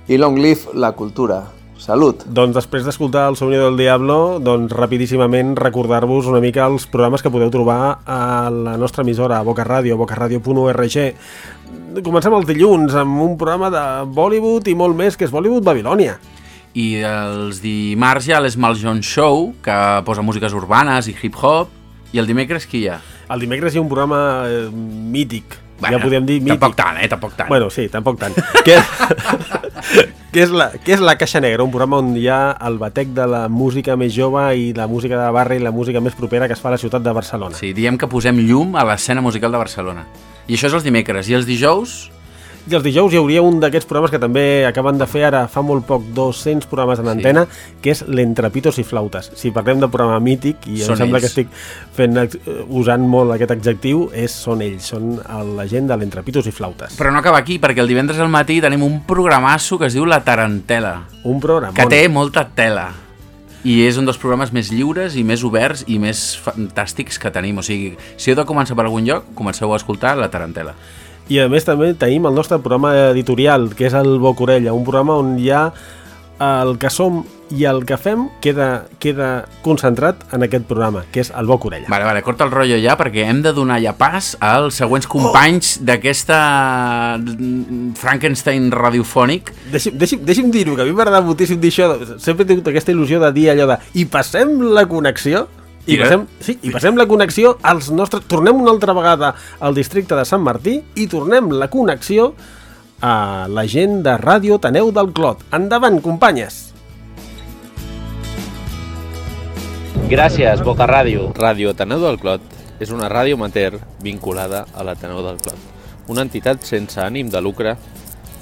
[0.08, 1.61] i long live la cultura.
[1.82, 2.22] Salut!
[2.30, 7.32] Doncs després d'escoltar el Somni del Diablo, doncs rapidíssimament recordar-vos una mica els programes que
[7.34, 10.98] podeu trobar a la nostra emissora, a Boca Ràdio, bocaradio.org.
[12.06, 13.82] Comencem el dilluns amb un programa de
[14.14, 16.20] Bollywood i molt més, que és Bollywood Babilònia.
[16.78, 21.74] I els dimarts hi ha l'Smal John Show, que posa músiques urbanes i hip-hop,
[22.14, 23.02] i el dimecres qui hi ha?
[23.34, 26.60] El dimecres hi ha un programa eh, mític, ja podríem dir mític.
[26.60, 27.10] Tampoc tant, eh?
[27.12, 27.50] Tampoc tant.
[27.50, 28.38] Bueno, sí, tampoc tant.
[28.68, 28.78] què,
[30.32, 31.66] què, és la, què és la Caixa Negra?
[31.66, 35.20] Un programa on hi ha el batec de la música més jove i la música
[35.20, 37.58] de barri i la música més propera que es fa a la ciutat de Barcelona.
[37.58, 40.06] Sí, diem que posem llum a l'escena musical de Barcelona.
[40.48, 41.30] I això és els dimecres.
[41.32, 42.12] I els dijous,
[42.70, 45.64] I els dijous hi hauria un d'aquests programes que també acaben de fer ara fa
[45.66, 47.48] molt poc 200 programes en antena,
[47.82, 49.32] que és l'Entrepitos i Flautes.
[49.36, 51.26] Si parlem de programa mític, i Són em sembla ells.
[51.26, 51.50] que estic
[51.98, 52.38] fent, ex-
[52.70, 55.18] usant molt aquest adjectiu, és, són ells, són
[55.58, 56.96] la gent de l'Entrepitos i Flautes.
[57.00, 60.06] però no acaba aquí, perquè el divendres al matí tenim un programasso que es diu
[60.06, 62.92] La Tarantela, Un programa que té molta tela.
[63.64, 67.58] I és un dels programes més lliures i més oberts i més fantàstics que tenim.
[67.58, 70.74] O sigui, si heu de començar per algun lloc, comenceu a escoltar La Tarantela.
[71.32, 74.84] I a més també tenim el nostre programa editorial, que és el Boc Orella, un
[74.84, 75.70] programa on hi ha
[76.42, 77.22] el que som
[77.54, 79.30] i el que fem queda, queda
[79.64, 81.88] concentrat en aquest programa, que és el Boc Orella.
[81.92, 85.78] Vale, vale, corta el rotllo ja perquè hem de donar ja pas als següents companys
[85.78, 85.86] oh.
[85.88, 86.42] d'aquesta
[87.22, 89.54] mm, Frankenstein radiofònic.
[89.72, 91.94] Deixi'm, deixi'm, deixi'm dir-ho, que a mi m'agrada moltíssim dir això.
[92.18, 95.48] Sempre he tingut aquesta il·lusió de dir allò de i passem la connexió
[95.86, 96.06] i Tira.
[96.06, 98.28] passem, sí, i passem la connexió als nostres...
[98.30, 102.34] Tornem una altra vegada al districte de Sant Martí i tornem la connexió
[103.02, 105.42] a la gent de Ràdio Taneu del Clot.
[105.58, 106.68] Endavant, companyes!
[110.12, 111.30] Gràcies, Boca Ràdio.
[111.38, 112.44] Ràdio Ateneu del Clot
[112.84, 115.70] és una ràdio amateur vinculada a l'Ateneu del Clot,
[116.12, 117.78] una entitat sense ànim de lucre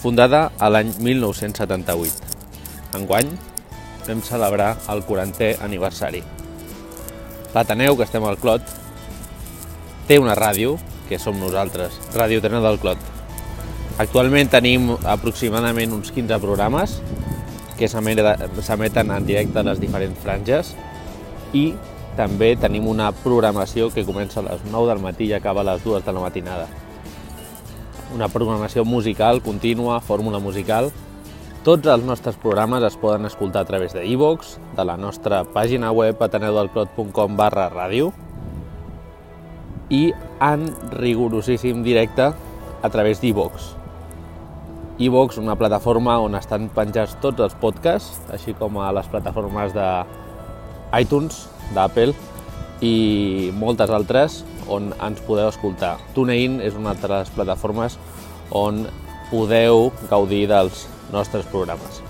[0.02, 2.34] fundada a l'any 1978.
[2.98, 3.30] Enguany
[4.08, 6.26] vam celebrar el 40è aniversari.
[7.54, 8.62] L'Ateneu, que estem al Clot,
[10.06, 10.76] té una ràdio,
[11.10, 13.02] que som nosaltres, Ràdio Ateneu del Clot.
[14.00, 17.00] Actualment tenim aproximadament uns 15 programes
[17.80, 20.76] que s'emeten en directe a les diferents franges
[21.58, 21.74] i
[22.20, 25.84] també tenim una programació que comença a les 9 del matí i acaba a les
[25.84, 26.68] 2 de la matinada.
[28.14, 30.92] Una programació musical contínua, fórmula musical.
[31.70, 35.92] Tots els nostres programes es poden escoltar a través de iVox, de la nostra pàgina
[35.94, 38.08] web ateneudelclot.com barra ràdio
[39.94, 40.00] i
[40.42, 40.64] en
[40.98, 42.32] rigorosíssim directe
[42.82, 43.68] a través d'iVox.
[44.98, 49.90] iVox, una plataforma on estan penjats tots els podcasts, així com a les plataformes de
[50.98, 51.44] iTunes,
[51.76, 52.16] d'Apple
[52.82, 56.00] i moltes altres on ens podeu escoltar.
[56.18, 58.00] TuneIn és una altra de les plataformes
[58.50, 58.88] on
[59.30, 62.02] podeu gaudir dels nostres programes.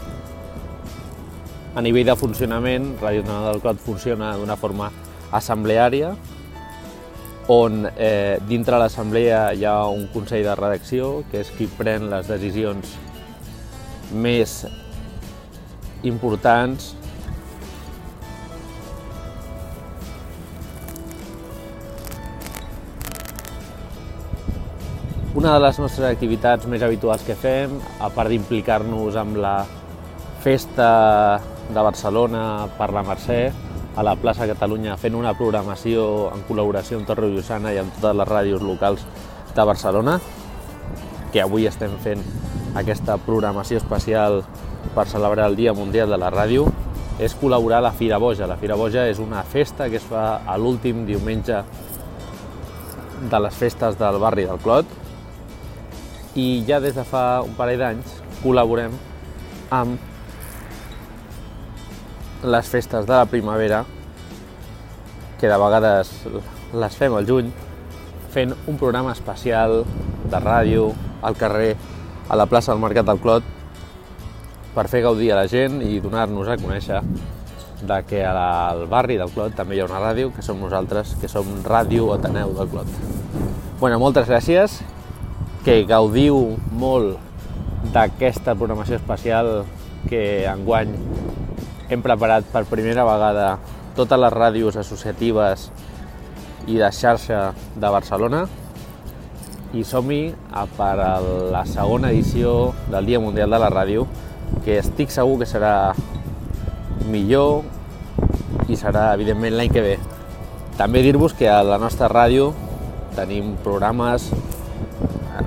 [1.75, 4.89] A nivell de funcionament, Ràdio Tonada del Clot funciona d'una forma
[5.31, 6.15] assembleària,
[7.49, 12.29] on eh, dintre l'assemblea hi ha un consell de redacció, que és qui pren les
[12.29, 12.93] decisions
[14.13, 14.63] més
[16.05, 16.93] importants
[25.39, 29.53] Una de les nostres activitats més habituals que fem, a part d'implicar-nos amb la
[30.43, 30.87] festa
[31.69, 32.41] de Barcelona
[32.75, 33.37] per la Mercè,
[33.95, 38.19] a la plaça Catalunya, fent una programació en col·laboració amb Torre Llosana i amb totes
[38.19, 39.07] les ràdios locals
[39.55, 40.19] de Barcelona,
[41.31, 42.27] que avui estem fent
[42.83, 44.41] aquesta programació especial
[44.91, 46.67] per celebrar el Dia Mundial de la Ràdio,
[47.15, 48.43] és col·laborar a la Fira Boja.
[48.43, 51.63] La Fira Boja és una festa que es fa a l'últim diumenge
[53.31, 54.98] de les festes del barri del Clot,
[56.35, 58.93] i ja des de fa un parell d'anys col·laborem
[59.73, 59.97] amb
[62.43, 63.83] les festes de la primavera,
[65.39, 66.11] que de vegades
[66.73, 67.49] les fem al juny,
[68.31, 69.83] fent un programa especial
[70.29, 70.93] de ràdio
[71.25, 71.75] al carrer,
[72.29, 73.43] a la plaça del Mercat del Clot,
[74.75, 77.01] per fer gaudir a la gent i donar-nos a conèixer
[77.81, 81.31] de que al barri del Clot també hi ha una ràdio, que som nosaltres, que
[81.31, 82.95] som Ràdio Ateneu del Clot.
[83.79, 84.79] Bueno, moltes gràcies
[85.65, 87.17] que gaudiu molt
[87.93, 89.65] d'aquesta programació especial
[90.09, 90.93] que enguany
[91.89, 93.57] hem preparat per primera vegada
[93.97, 95.69] totes les ràdios associatives
[96.67, 98.45] i de xarxa de Barcelona
[99.73, 100.21] i som-hi
[100.77, 101.11] per a
[101.53, 104.05] la segona edició del Dia Mundial de la Ràdio
[104.65, 105.93] que estic segur que serà
[107.09, 107.65] millor
[108.69, 109.97] i serà evidentment l'any que ve.
[110.77, 112.51] També dir-vos que a la nostra ràdio
[113.17, 114.29] tenim programes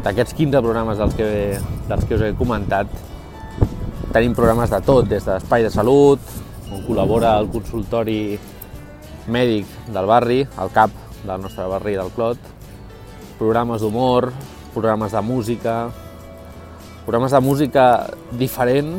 [0.03, 1.27] d'aquests 15 programes dels que,
[1.89, 2.91] dels que us he comentat,
[4.13, 6.21] tenim programes de tot, des d'espai de salut,
[6.73, 8.37] on col·labora el consultori
[9.31, 12.51] mèdic del barri, el CAP del nostre barri del Clot,
[13.39, 14.33] programes d'humor,
[14.75, 15.77] programes de música,
[17.07, 17.87] programes de música
[18.39, 18.95] diferent,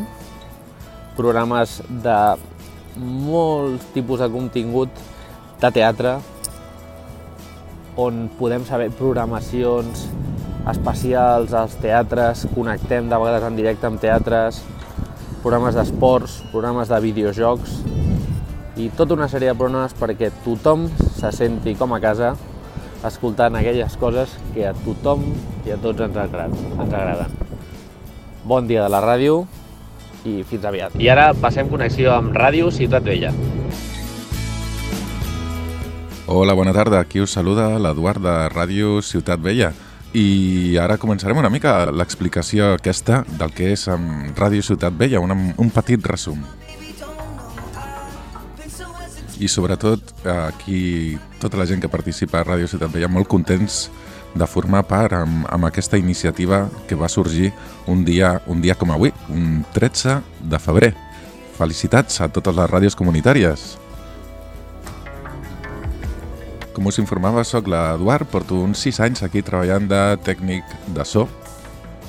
[1.18, 2.18] programes de
[2.98, 5.04] molts tipus de contingut
[5.60, 6.18] de teatre,
[8.00, 10.08] on podem saber programacions
[10.70, 14.62] especials als teatres, connectem de vegades en directe amb teatres,
[15.44, 17.82] programes d'esports, programes de videojocs
[18.80, 20.88] i tota una sèrie de programes perquè tothom
[21.20, 22.34] se senti com a casa
[23.04, 25.26] escoltant aquelles coses que a tothom
[25.68, 27.36] i a tots ens agraden.
[28.48, 29.44] Bon dia de la ràdio
[30.24, 30.96] i fins aviat.
[31.00, 33.34] I ara passem connexió amb Ràdio Ciutat Vella.
[36.28, 37.02] Hola, bona tarda.
[37.04, 39.74] Aquí us saluda l'Eduard de Ràdio Ciutat Vella.
[40.14, 45.34] I ara començarem una mica l'explicació aquesta del que és amb Ràdio Ciutat Vella, un,
[45.34, 46.44] un petit resum.
[49.42, 53.88] I sobretot aquí tota la gent que participa a Ràdio Ciutat Vella molt contents
[54.38, 57.50] de formar part amb, amb aquesta iniciativa que va sorgir
[57.90, 60.94] un dia, un dia com avui, un 13 de febrer.
[61.58, 63.83] Felicitats a totes les ràdios comunitàries.
[66.74, 71.28] Com us informava, sóc l'Eduard, porto uns 6 anys aquí treballant de tècnic de so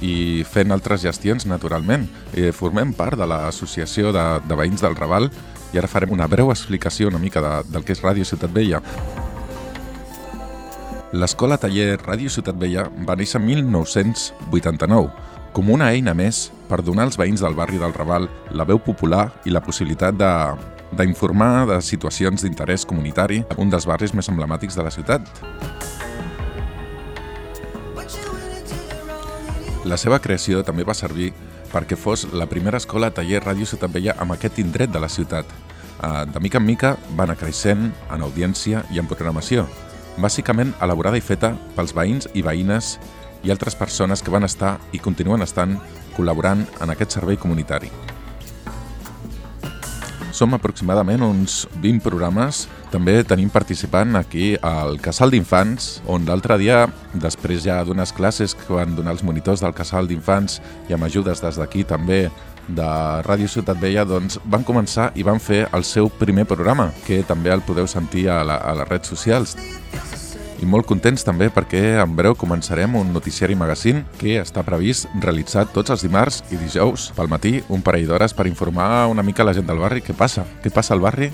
[0.01, 2.07] i fent altres gestions, naturalment.
[2.33, 5.29] I formem part de l'associació de, de veïns del Raval
[5.75, 8.81] i ara farem una breu explicació una mica de, del que és Ràdio Ciutat Vella.
[11.13, 15.13] L'escola taller Ràdio Ciutat Vella va néixer en 1989
[15.55, 19.29] com una eina més per donar als veïns del barri del Raval la veu popular
[19.45, 20.31] i la possibilitat de,
[20.99, 25.29] d'informar de situacions d'interès comunitari a un dels barris més emblemàtics de la ciutat.
[29.85, 31.33] La seva creació també va servir
[31.75, 35.45] perquè fos la primera escola taller Ràdio Ciutat Vella amb aquest indret de la ciutat.
[35.45, 39.67] Eh, de mica en mica va anar creixent en audiència i en programació,
[40.17, 42.97] bàsicament elaborada i feta pels veïns i veïnes
[43.45, 45.77] i altres persones que van estar i continuen estant
[46.17, 47.91] col·laborant en aquest servei comunitari.
[50.35, 52.65] Som aproximadament uns 20 programes.
[52.91, 58.75] També tenim participant aquí al Casal d'Infants, on l'altre dia, després ja d'unes classes que
[58.75, 60.59] van donar els monitors del Casal d'Infants
[60.91, 62.27] i amb ajudes des d'aquí també
[62.67, 62.91] de
[63.29, 67.55] Ràdio Ciutat Vella, doncs van començar i van fer el seu primer programa, que també
[67.55, 69.55] el podeu sentir a, la, a les redes socials
[70.63, 75.67] i molt contents també perquè en breu començarem un noticiari magazín que està previst realitzar
[75.73, 79.55] tots els dimarts i dijous pel matí un parell d'hores per informar una mica la
[79.57, 80.05] gent del barri.
[80.05, 81.33] Què passa, què passa al barri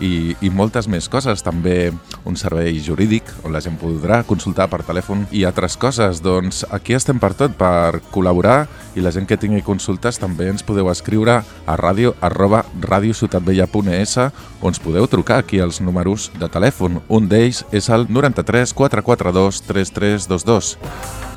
[0.00, 1.42] i, i moltes més coses.
[1.44, 1.92] També
[2.26, 6.22] un servei jurídic on la gent podrà consultar per telèfon i altres coses.
[6.24, 10.64] Doncs aquí estem per tot, per col·laborar i la gent que tingui consultes també ens
[10.66, 17.02] podeu escriure a ràdio arroba radiociutatvella.es o ens podeu trucar aquí als números de telèfon.
[17.08, 20.74] Un d'ells és el 93 442 3322.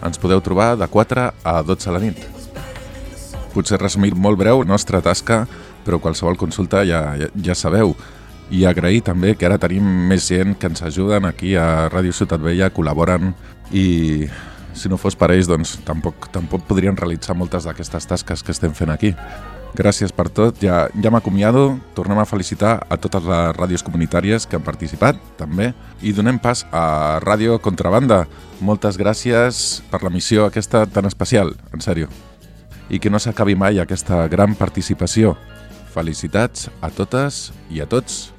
[0.05, 2.19] Ens podeu trobar de 4 a 12 a la nit.
[3.53, 5.47] Potser resumir molt breu nostra tasca,
[5.85, 7.95] però qualsevol consulta ja, ja, ja sabeu
[8.51, 12.41] i agrair també que ara tenim més gent que ens ajuden aquí a Ràdio Ciutat
[12.43, 13.33] Vella, col·laboren
[13.71, 14.27] i
[14.77, 18.75] si no fos per ells doncs tampoc, tampoc podrien realitzar moltes d'aquestes tasques que estem
[18.77, 19.13] fent aquí.
[19.77, 24.57] Gràcies per tot, ja, ja m'acomiado, tornem a felicitar a totes les ràdios comunitàries que
[24.57, 28.23] han participat també i donem pas a Ràdio Contrabanda.
[28.61, 32.07] Moltes gràcies per la missió aquesta tan especial, en sèrio.
[32.89, 35.35] I que no s'acabi mai aquesta gran participació.
[35.93, 38.36] Felicitats a totes i a tots.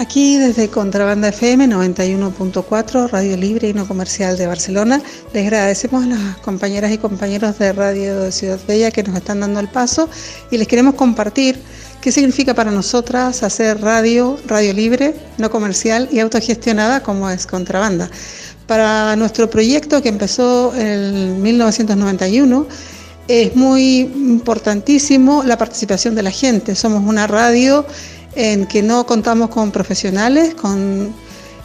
[0.00, 6.06] Aquí desde Contrabanda FM 91.4, Radio Libre y No Comercial de Barcelona, les agradecemos a
[6.06, 10.08] las compañeras y compañeros de Radio Ciudad Bella que nos están dando el paso
[10.52, 11.60] y les queremos compartir
[12.00, 18.08] qué significa para nosotras hacer radio, radio libre, no comercial y autogestionada como es Contrabanda.
[18.68, 22.66] Para nuestro proyecto que empezó en 1991,
[23.26, 26.74] es muy importantísimo la participación de la gente.
[26.74, 27.86] Somos una radio
[28.34, 31.14] en que no contamos con profesionales, con,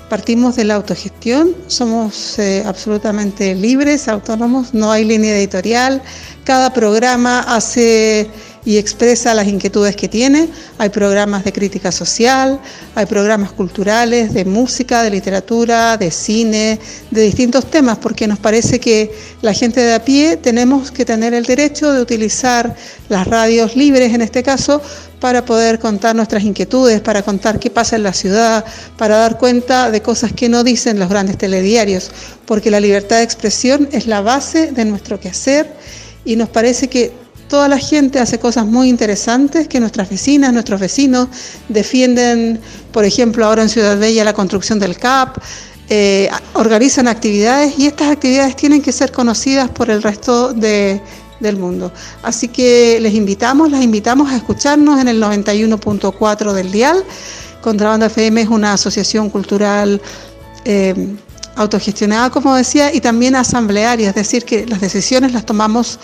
[0.10, 6.02] partimos de la autogestión, somos eh, absolutamente libres, autónomos, no hay línea editorial,
[6.46, 8.30] cada programa hace
[8.66, 10.48] y expresa las inquietudes que tiene.
[10.78, 12.60] Hay programas de crítica social,
[12.96, 16.80] hay programas culturales, de música, de literatura, de cine,
[17.12, 19.12] de distintos temas, porque nos parece que
[19.42, 22.76] la gente de a pie tenemos que tener el derecho de utilizar
[23.10, 24.82] las radios libres, en este caso,
[25.20, 28.66] para poder contar nuestras inquietudes, para contar qué pasa en la ciudad,
[28.98, 32.12] para dar cuenta de cosas que no dicen los grandes telediarios,
[32.46, 35.74] porque la libertad de expresión es la base de nuestro quehacer
[36.26, 37.23] y nos parece que
[37.54, 41.28] toda la gente hace cosas muy interesantes que nuestras vecinas, nuestros vecinos
[41.70, 42.60] defienden,
[42.92, 45.38] por ejemplo, ahora en Ciudad Bella la construcción del CAP,
[45.88, 51.00] eh, organizan actividades y estas actividades tienen que ser conocidas por el resto de,
[51.42, 51.92] del mundo.
[52.24, 57.04] Así que les invitamos, las invitamos a escucharnos en el 91.4 del dial.
[57.62, 60.02] Contrabanda FM es una asociación cultural
[60.66, 60.96] eh,
[61.56, 66.00] autogestionada, como decía, y también asamblearia, es decir, que las decisiones las tomamos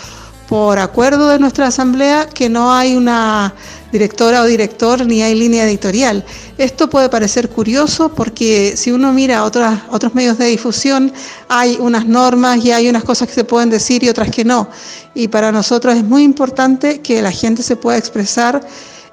[0.49, 3.53] por acuerdo de nuestra asamblea, que no hay una
[3.91, 6.25] directora o director ni hay línea editorial.
[6.57, 11.13] Esto puede parecer curioso porque si uno mira otras, otros medios de difusión,
[11.47, 14.67] hay unas normas y hay unas cosas que se pueden decir y otras que no.
[15.13, 18.67] Y para nosotros es muy importante que la gente se pueda expresar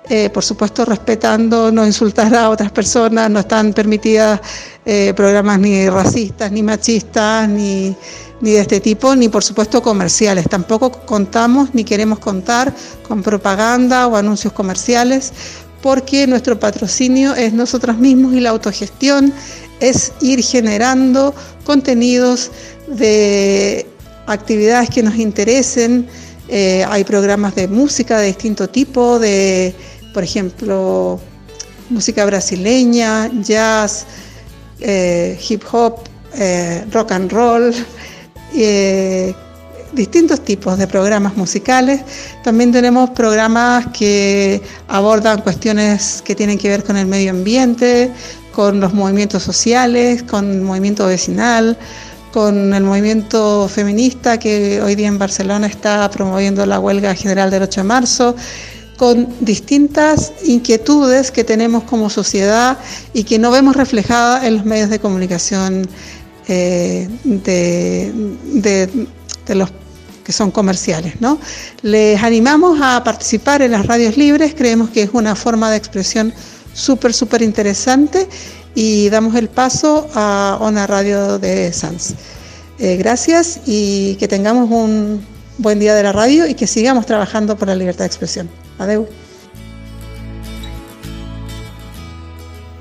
[0.08, 4.40] eh, por supuesto respetando no insultar a otras personas, no están permitidas
[4.84, 7.96] eh, programas ni racistas, ni machistas, ni,
[8.40, 10.48] ni de este tipo, ni por supuesto comerciales.
[10.48, 12.72] Tampoco contamos ni queremos contar
[13.06, 15.32] con propaganda o anuncios comerciales,
[15.82, 19.32] porque nuestro patrocinio es nosotros mismos y la autogestión
[19.80, 21.34] es ir generando
[21.64, 22.50] contenidos
[22.86, 23.86] de
[24.26, 26.06] actividades que nos interesen.
[26.48, 29.74] Eh, hay programas de música de distinto tipo, de
[30.16, 31.20] por ejemplo,
[31.90, 34.06] música brasileña, jazz,
[34.80, 35.96] eh, hip hop,
[36.32, 37.74] eh, rock and roll,
[38.54, 39.34] eh,
[39.92, 42.00] distintos tipos de programas musicales.
[42.42, 48.10] También tenemos programas que abordan cuestiones que tienen que ver con el medio ambiente,
[48.52, 51.76] con los movimientos sociales, con el movimiento vecinal,
[52.32, 57.64] con el movimiento feminista que hoy día en Barcelona está promoviendo la huelga general del
[57.64, 58.34] 8 de marzo
[58.96, 62.78] con distintas inquietudes que tenemos como sociedad
[63.12, 65.88] y que no vemos reflejadas en los medios de comunicación
[66.48, 69.06] eh, de,
[69.54, 69.70] los
[70.24, 71.20] que son comerciales.
[71.20, 71.38] ¿no?
[71.82, 76.32] Les animamos a participar en las radios libres, creemos que es una forma de expresión
[76.72, 78.28] súper, súper interesante
[78.74, 82.14] y damos el paso a una radio de Sans.
[82.78, 85.24] Eh, gracias y que tengamos un
[85.58, 88.65] buen día de la radio y que sigamos trabajando por la libertad de expresión.
[88.76, 89.06] Adeu.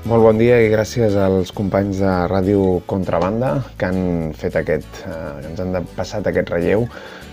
[0.06, 5.14] Molt bon dia i gràcies als companys de Ràdio Contrabanda que han fet aquest, eh,
[5.40, 6.84] que ens han passat aquest relleu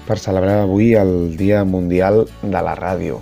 [0.08, 3.20] per celebrar avui el Dia Mundial de la Ràdio.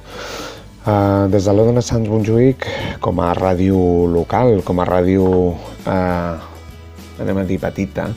[0.85, 2.65] Eh, des de l'Odona Sants Montjuïc,
[3.01, 5.25] com a ràdio local, com a ràdio,
[5.85, 8.07] eh, anem a dir petita,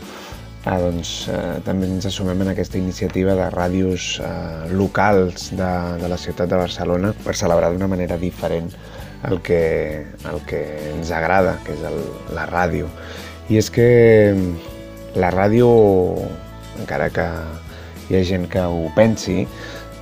[0.65, 6.11] ah, doncs, eh, també ens assumem en aquesta iniciativa de ràdios eh, locals de, de
[6.11, 8.71] la ciutat de Barcelona per celebrar d'una manera diferent
[9.29, 10.63] el que, el que
[10.93, 12.01] ens agrada, que és el,
[12.37, 12.89] la ràdio.
[13.49, 13.89] I és que
[15.17, 15.69] la ràdio,
[16.81, 17.29] encara que
[18.09, 19.45] hi ha gent que ho pensi,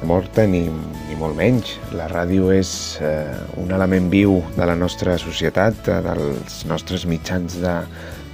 [0.07, 0.65] morta ni,
[1.09, 1.77] ni molt menys.
[1.95, 3.31] La ràdio és eh,
[3.63, 7.77] un element viu de la nostra societat, dels nostres mitjans de,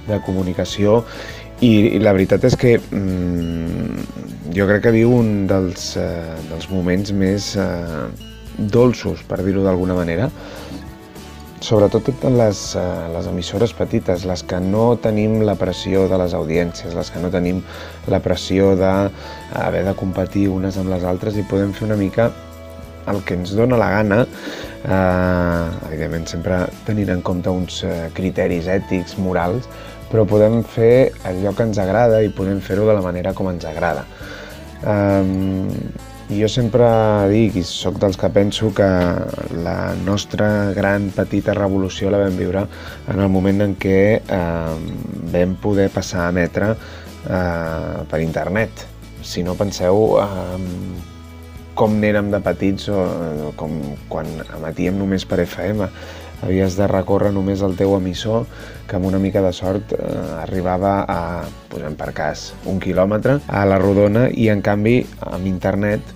[0.09, 1.03] de comunicació
[1.65, 4.05] i, la veritat és que mm,
[4.55, 8.05] jo crec que viu un dels, eh, dels moments més eh,
[8.59, 10.29] dolços, per dir-ho d'alguna manera,
[11.59, 16.95] sobretot les, eh, les emissores petites, les que no tenim la pressió de les audiències,
[16.95, 17.61] les que no tenim
[18.07, 22.31] la pressió d'haver de competir unes amb les altres i podem fer una mica
[23.09, 24.23] el que ens dona la gana,
[24.85, 29.67] eh, evidentment sempre tenint en compte uns eh, criteris ètics, morals,
[30.09, 33.65] però podem fer allò que ens agrada i podem fer-ho de la manera com ens
[33.69, 34.05] agrada.
[34.79, 35.67] Um,
[36.29, 36.85] jo sempre
[37.31, 38.87] dic, i sóc dels que penso que
[39.63, 42.67] la nostra gran petita revolució la vam viure
[43.09, 44.75] en el moment en què eh,
[45.33, 48.85] vam poder passar a emetre eh, per internet.
[49.25, 50.59] Si no penseu eh,
[51.73, 53.01] com n'érem de petits o,
[53.49, 53.79] o com
[54.11, 54.29] quan
[54.59, 55.89] emetíem només per FM
[56.41, 58.45] havies de recórrer només el teu emissor,
[58.87, 60.01] que amb una mica de sort eh,
[60.41, 61.21] arribava a,
[61.71, 66.13] posem per cas, un quilòmetre a la rodona i en canvi amb internet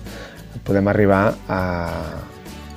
[0.64, 1.60] podem arribar a,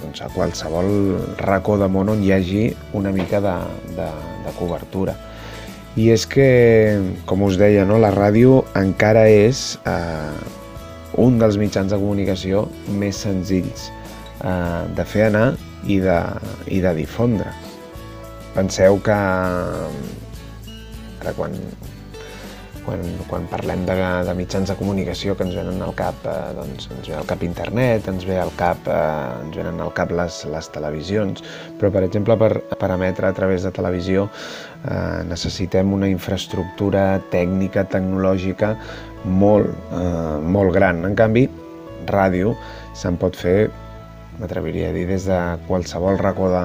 [0.01, 0.91] doncs, a qualsevol
[1.39, 2.67] racó de món on hi hagi
[2.97, 3.55] una mica de,
[3.95, 4.09] de,
[4.45, 5.15] de cobertura.
[5.97, 6.49] I és que,
[7.25, 10.35] com us deia, no, la ràdio encara és eh,
[11.17, 12.67] un dels mitjans de comunicació
[13.01, 13.87] més senzills
[14.43, 15.47] eh, de fer anar
[15.85, 16.17] i de,
[16.73, 17.51] i de difondre.
[18.57, 19.17] Penseu que
[21.17, 21.53] ara quan,
[22.87, 26.87] quan, quan parlem de, de mitjans de comunicació que ens venen al cap, eh, doncs
[26.95, 30.39] ens ve al cap internet, ens ve al cap, eh, ens venen al cap les,
[30.49, 31.43] les televisions,
[31.77, 37.85] però per exemple per, per emetre a través de televisió eh, necessitem una infraestructura tècnica,
[37.91, 38.73] tecnològica
[39.25, 41.03] molt, eh, molt gran.
[41.05, 41.47] En canvi,
[42.07, 42.55] ràdio
[42.95, 43.67] se'n pot fer
[44.39, 46.63] m'atreviria a dir des de qualsevol racó de,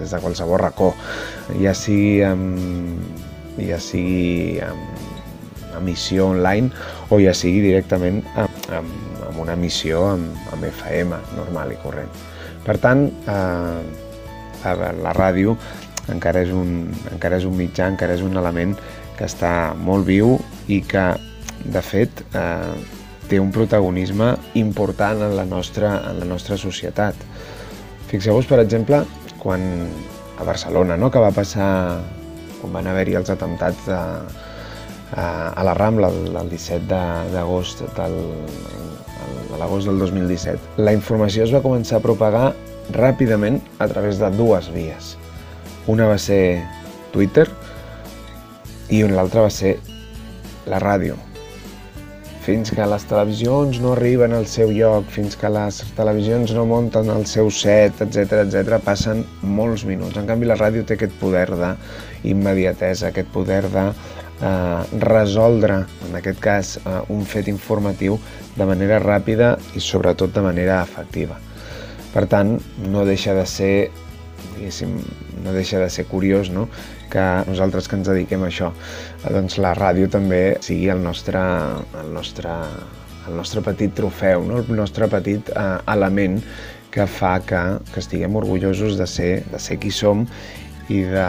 [0.00, 0.92] des de qualsevol racó
[1.62, 2.58] ja sigui amb,
[3.62, 6.70] ja sigui amb emissió online
[7.10, 8.92] o ja sigui directament amb, amb,
[9.28, 12.10] amb una emissió amb, amb FM normal i corrent.
[12.66, 13.80] Per tant, eh,
[14.64, 15.54] la, la ràdio
[16.12, 18.74] encara és, un, encara és un mitjà, encara és un element
[19.18, 20.36] que està molt viu
[20.72, 21.10] i que,
[21.64, 22.97] de fet, eh,
[23.28, 27.16] té un protagonisme important en la nostra, en la nostra societat.
[28.08, 29.02] Fixeu-vos, per exemple,
[29.38, 29.64] quan
[30.38, 31.70] a Barcelona, no?, que va passar
[32.60, 33.98] quan van haver-hi els atemptats de,
[35.12, 37.00] a, a la Rambla el, el 17
[37.34, 38.18] d'agost del,
[39.50, 40.82] de l'agost del 2017.
[40.82, 42.50] La informació es va començar a propagar
[42.94, 45.16] ràpidament a través de dues vies.
[45.88, 46.60] Una va ser
[47.12, 47.46] Twitter
[48.92, 49.78] i l'altra va ser
[50.68, 51.27] la ràdio.
[52.48, 57.10] Fins que les televisions no arriben al seu lloc, fins que les televisions no munten
[57.12, 60.16] el seu set, etc etc, passen molts minuts.
[60.16, 66.40] En canvi, la ràdio té aquest poder d'immediatesa, aquest poder de eh, resoldre, en aquest
[66.40, 68.16] cas, eh, un fet informatiu
[68.56, 71.36] de manera ràpida i sobretot de manera efectiva.
[72.14, 72.56] Per tant,
[72.88, 73.74] no deixa de ser,
[74.54, 74.96] diguéssim,
[75.44, 76.70] no deixa de ser curiós no?
[77.10, 78.72] Que nosaltres que ens dediquem a això,
[79.24, 81.42] eh, doncs la ràdio també sigui el nostre,
[82.02, 82.54] el nostre,
[83.28, 84.62] el nostre petit trofeu, no?
[84.64, 86.40] el nostre petit eh, element
[86.90, 87.60] que fa que,
[87.92, 90.26] que estiguem orgullosos de ser, de ser qui som
[90.88, 91.24] i de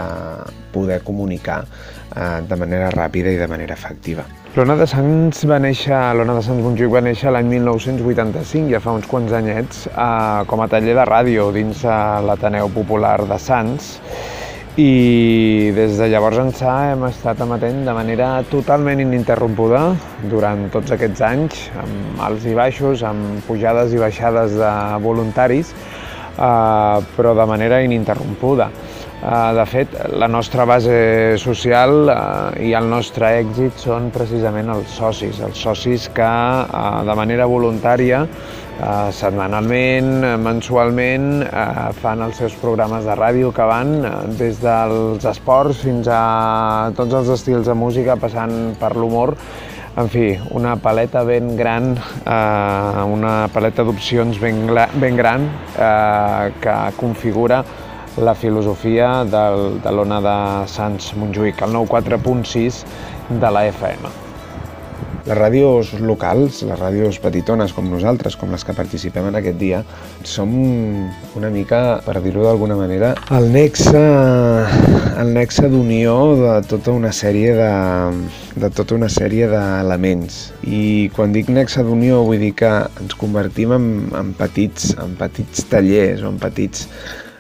[0.72, 1.66] poder comunicar
[2.16, 4.26] eh, de manera ràpida i de manera efectiva.
[4.56, 8.96] L'Ona de Sants va néixer, l'Ona de Sants Montjuïc va néixer l'any 1985, ja fa
[8.98, 13.94] uns quants anyets, eh, com a taller de ràdio dins eh, l'Ateneu Popular de Sants
[14.80, 19.82] i des de llavors ençà hem estat emetent de manera totalment ininterrompuda
[20.32, 24.72] durant tots aquests anys, amb alts i baixos, amb pujades i baixades de
[25.04, 28.70] voluntaris, eh, però de manera ininterrompuda.
[29.20, 34.96] Eh, de fet, la nostra base social eh, i el nostre èxit són precisament els
[34.96, 38.24] socis, els socis que eh, de manera voluntària,
[39.16, 41.44] setmanalment, mensualment,
[42.00, 43.98] fan els seus programes de ràdio que van
[44.40, 46.22] des dels esports fins a
[46.96, 49.36] tots els estils de música, passant per l'humor,
[50.00, 51.92] en fi, una paleta ben gran,
[52.26, 54.64] eh, una paleta d'opcions ben,
[55.02, 57.64] ben gran eh, que configura
[58.18, 60.38] la filosofia del, de l'ona de
[60.72, 62.84] Sants Montjuïc, el 94.6
[63.44, 64.29] de la FM.
[65.30, 69.84] Les ràdios locals, les ràdios petitones com nosaltres, com les que participem en aquest dia,
[70.26, 70.50] som
[71.38, 74.02] una mica, per dir-ho d'alguna manera, el nexe,
[75.22, 77.70] el nexe d'unió de tota una sèrie de,
[78.66, 80.42] de tota una sèrie d'elements.
[80.66, 80.82] I
[81.14, 86.26] quan dic nexe d'unió vull dir que ens convertim en, en, petits, en petits tallers
[86.26, 86.90] o en petits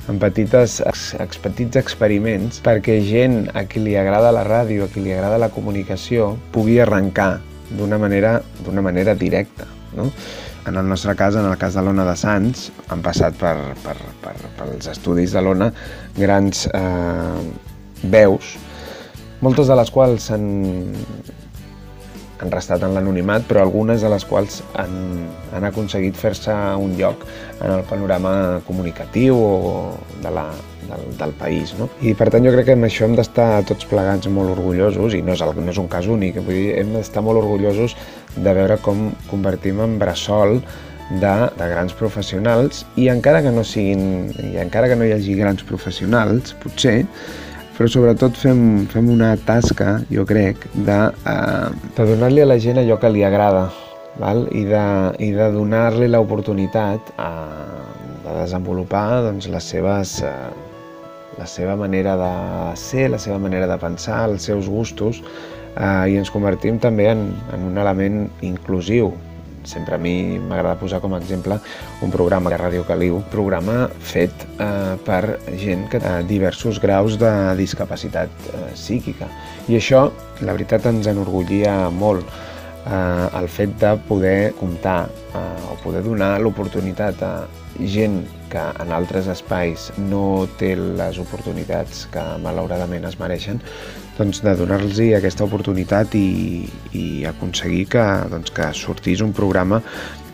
[0.10, 5.02] en petites, ex, petits experiments perquè gent a qui li agrada la ràdio, a qui
[5.06, 7.32] li agrada la comunicació, pugui arrencar
[7.78, 8.40] d'una manera,
[8.82, 9.68] manera directa.
[9.96, 10.10] No?
[10.68, 13.96] En el nostre cas, en el cas de l'Ona de Sants, han passat per, per,
[14.22, 15.72] per, pels estudis de l'Ona
[16.18, 17.44] grans eh,
[18.12, 18.58] veus,
[19.42, 20.46] moltes de les quals han,
[22.44, 24.94] han restat en l'anonimat, però algunes de les quals han,
[25.56, 27.24] han aconseguit fer-se un lloc
[27.60, 28.34] en el panorama
[28.68, 29.56] comunicatiu o
[30.22, 30.50] de la,
[30.90, 31.74] del, del país.
[31.80, 31.90] No?
[32.02, 35.24] I per tant jo crec que amb això hem d'estar tots plegats molt orgullosos, i
[35.26, 37.96] no és, no és un cas únic, vull dir, hem d'estar molt orgullosos
[38.36, 40.60] de veure com convertim en bressol
[41.10, 45.36] de, de grans professionals i encara que no siguin, i encara que no hi hagi
[45.40, 47.02] grans professionals, potser,
[47.78, 52.82] però sobretot fem, fem una tasca, jo crec, de, uh, de donar-li a la gent
[52.82, 53.70] allò que li agrada
[54.20, 54.46] val?
[54.52, 54.86] i de,
[55.24, 60.69] i de donar-li l'oportunitat de desenvolupar doncs, les seves, uh,
[61.40, 62.34] la seva manera de
[62.80, 67.30] ser, la seva manera de pensar, els seus gustos, uh, i ens convertim també en,
[67.56, 69.14] en un element inclusiu
[69.64, 71.60] sempre a mi m'agrada posar com a exemple
[72.02, 77.20] un programa de Ràdio Caliu, un programa fet eh, per gent que té diversos graus
[77.22, 79.30] de discapacitat eh, psíquica.
[79.70, 80.08] I això,
[80.42, 86.38] la veritat, ens enorgullia molt eh, el fet de poder comptar eh, o poder donar
[86.42, 87.34] l'oportunitat a
[87.80, 93.62] gent que en altres espais no té les oportunitats que malauradament es mereixen,
[94.18, 99.82] doncs de donar-los aquesta oportunitat i, i aconseguir que, doncs, que sortís un programa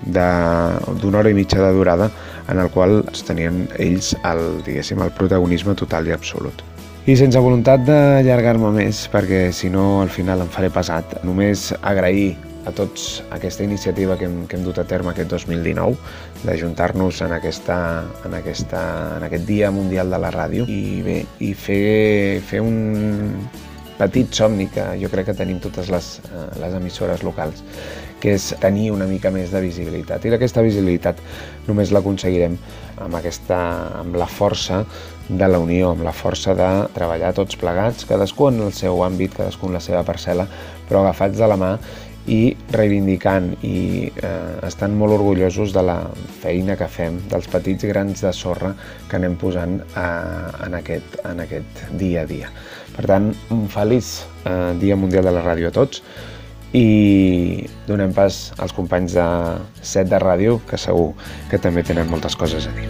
[0.05, 2.09] d'una hora i mitja de durada
[2.49, 6.63] en el qual tenien ells el, diguéssim, el protagonisme total i absolut.
[7.05, 12.33] I sense voluntat d'allargar-me més, perquè si no al final em faré pesat, només agrair
[12.65, 15.95] a tots aquesta iniciativa que hem, que hem dut a terme aquest 2019,
[16.45, 17.77] d'ajuntar-nos en, aquesta,
[18.25, 18.81] en, aquesta,
[19.17, 23.45] en aquest Dia Mundial de la Ràdio i bé, i fer, fer un
[23.99, 27.63] petit somni que jo crec que tenim totes les, eh, les emissores locals,
[28.19, 30.25] que és tenir una mica més de visibilitat.
[30.25, 31.19] I aquesta visibilitat
[31.67, 32.57] només l'aconseguirem
[32.97, 33.59] amb, aquesta,
[34.01, 34.83] amb la força
[35.29, 39.33] de la unió, amb la força de treballar tots plegats, cadascú en el seu àmbit,
[39.37, 40.45] cadascú en la seva parcel·la,
[40.89, 41.71] però agafats de la mà
[42.31, 45.97] i reivindicant i eh, estan molt orgullosos de la
[46.41, 48.73] feina que fem, dels petits grans de sorra
[49.09, 52.49] que anem posant eh, en, aquest, en aquest dia a dia.
[52.95, 56.01] Per tant, un feliç eh, Dia Mundial de la Ràdio a tots
[56.75, 59.27] i donem pas als companys de
[59.85, 61.13] set de ràdio que segur
[61.51, 62.89] que també tenen moltes coses a dir.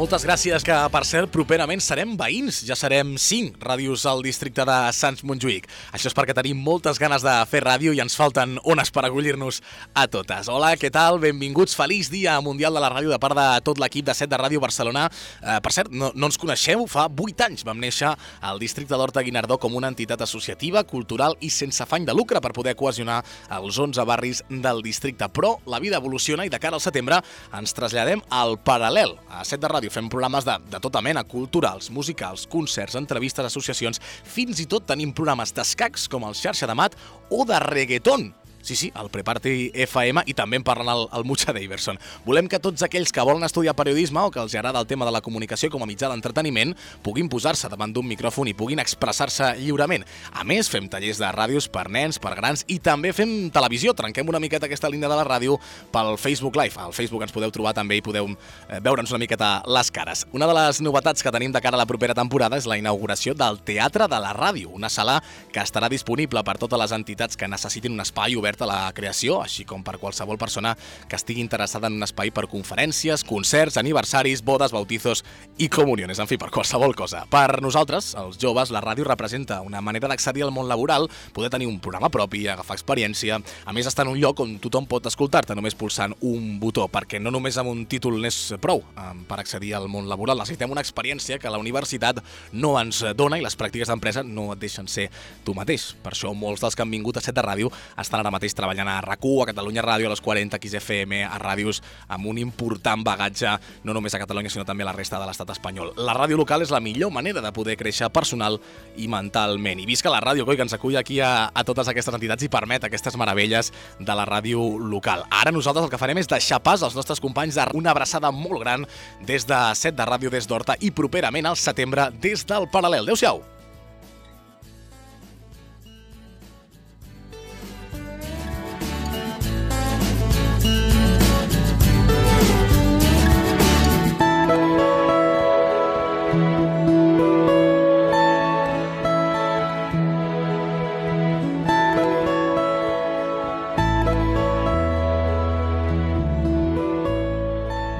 [0.00, 2.62] Moltes gràcies, que per cert, properament serem veïns.
[2.64, 5.66] Ja serem 5 ràdios al districte de Sants Montjuïc.
[5.92, 9.58] Això és perquè tenim moltes ganes de fer ràdio i ens falten ones per acollir-nos
[9.92, 10.48] a totes.
[10.48, 11.20] Hola, què tal?
[11.20, 11.76] Benvinguts.
[11.76, 14.62] Feliç Dia Mundial de la Ràdio de part de tot l'equip de set de Ràdio
[14.64, 15.02] Barcelona.
[15.42, 16.86] Eh, per cert, no, no ens coneixeu?
[16.88, 21.52] Fa 8 anys vam néixer al districte d'Horta Guinardó com una entitat associativa, cultural i
[21.52, 23.20] sense afany de lucre per poder cohesionar
[23.58, 25.28] els 11 barris del districte.
[25.28, 27.20] Però la vida evoluciona i de cara al setembre
[27.52, 31.90] ens traslladem al paral·lel a set de Ràdio fem programes de, de tota mena, culturals,
[31.90, 36.96] musicals, concerts, entrevistes, associacions, fins i tot tenim programes d'escacs com el Xarxa de Mat
[37.30, 38.30] o de reggaeton.
[38.62, 41.98] Sí, sí, el Preparty FM i també en parlen el, el Mucha Daverson.
[42.26, 45.14] Volem que tots aquells que volen estudiar periodisme o que els agrada el tema de
[45.14, 50.04] la comunicació com a mitjà d'entreteniment puguin posar-se davant d'un micròfon i puguin expressar-se lliurement.
[50.36, 53.94] A més, fem tallers de ràdios per nens, per grans i també fem televisió.
[53.96, 55.56] Trenquem una miqueta aquesta línia de la ràdio
[55.92, 56.76] pel Facebook Live.
[56.76, 60.26] Al Facebook ens podeu trobar també i podeu eh, veure'ns una miqueta les cares.
[60.36, 63.32] Una de les novetats que tenim de cara a la propera temporada és la inauguració
[63.34, 67.48] del Teatre de la Ràdio, una sala que estarà disponible per totes les entitats que
[67.48, 70.74] necessitin un espai obert obert a la creació, així com per qualsevol persona
[71.08, 75.22] que estigui interessada en un espai per conferències, concerts, aniversaris, bodes, bautizos
[75.58, 77.22] i comuniones, en fi, per qualsevol cosa.
[77.30, 81.68] Per nosaltres, els joves, la ràdio representa una manera d'accedir al món laboral, poder tenir
[81.68, 85.54] un programa propi, agafar experiència, a més estar en un lloc on tothom pot escoltar-te
[85.54, 88.82] només pulsant un botó, perquè no només amb un títol n'és prou
[89.28, 92.18] per accedir al món laboral, necessitem una experiència que la universitat
[92.52, 95.08] no ens dona i les pràctiques d'empresa no et deixen ser
[95.44, 95.92] tu mateix.
[96.02, 97.70] Per això molts dels que han vingut a Set de Ràdio
[98.00, 101.38] estan ara mateix treballant a rac a Catalunya Ràdio, a les 40, a XFM, a
[101.38, 103.52] ràdios amb un important bagatge,
[103.84, 105.92] no només a Catalunya, sinó també a la resta de l'estat espanyol.
[105.96, 108.58] La ràdio local és la millor manera de poder créixer personal
[108.96, 109.80] i mentalment.
[109.80, 112.50] I visca la ràdio, coi, que ens acull aquí a, a totes aquestes entitats i
[112.52, 115.26] permet aquestes meravelles de la ràdio local.
[115.30, 118.64] Ara nosaltres el que farem és deixar pas als nostres companys de una abraçada molt
[118.64, 118.88] gran
[119.26, 123.04] des de set de ràdio des d'Horta i properament al setembre des del Paral·lel.
[123.04, 123.59] Adéu-siau!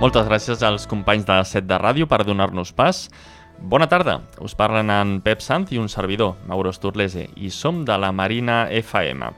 [0.01, 3.03] Moltes gràcies als companys de Set de Ràdio per donar-nos pas.
[3.61, 7.99] Bona tarda, us parlen en Pep Sant i un servidor, Mauro Sturlese, i som de
[8.01, 9.29] la Marina FM.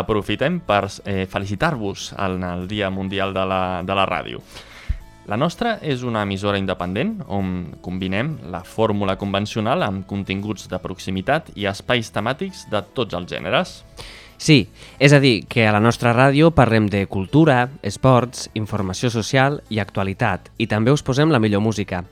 [0.00, 4.40] Aprofitem per eh, felicitar-vos en el Dia Mundial de la, de la Ràdio.
[5.28, 11.50] La nostra és una emissora independent on combinem la fórmula convencional amb continguts de proximitat
[11.52, 13.74] i espais temàtics de tots els gèneres.
[14.40, 19.60] Sí, és a dir, que a la nostra ràdio parlem de cultura, esports, informació social
[19.68, 22.06] i actualitat, i també us posem la millor música.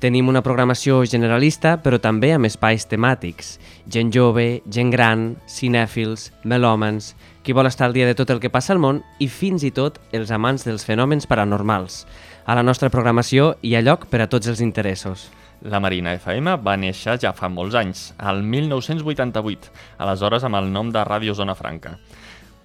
[0.00, 3.58] Tenim una programació generalista, però també amb espais temàtics.
[3.88, 8.52] Gent jove, gent gran, cinèfils, melòmens, qui vol estar al dia de tot el que
[8.52, 12.06] passa al món i fins i tot els amants dels fenòmens paranormals.
[12.50, 15.28] A la nostra programació hi ha lloc per a tots els interessos.
[15.70, 19.70] La Marina FM va néixer ja fa molts anys, al 1988,
[20.02, 21.92] aleshores amb el nom de Ràdio Zona Franca.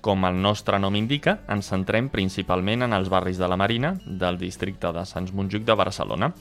[0.02, 4.42] Com el nostre nom indica, ens centrem principalment en els barris de la Marina, del
[4.42, 6.32] districte de Sants Montjuïc de Barcelona,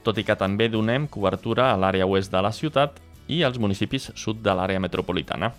[0.00, 4.14] tot i que també donem cobertura a l'àrea oest de la ciutat i als municipis
[4.16, 5.52] sud de l'àrea metropolitana.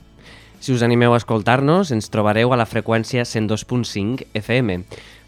[0.65, 4.79] Si us animeu a escoltar-nos, ens trobareu a la freqüència 102.5 FM,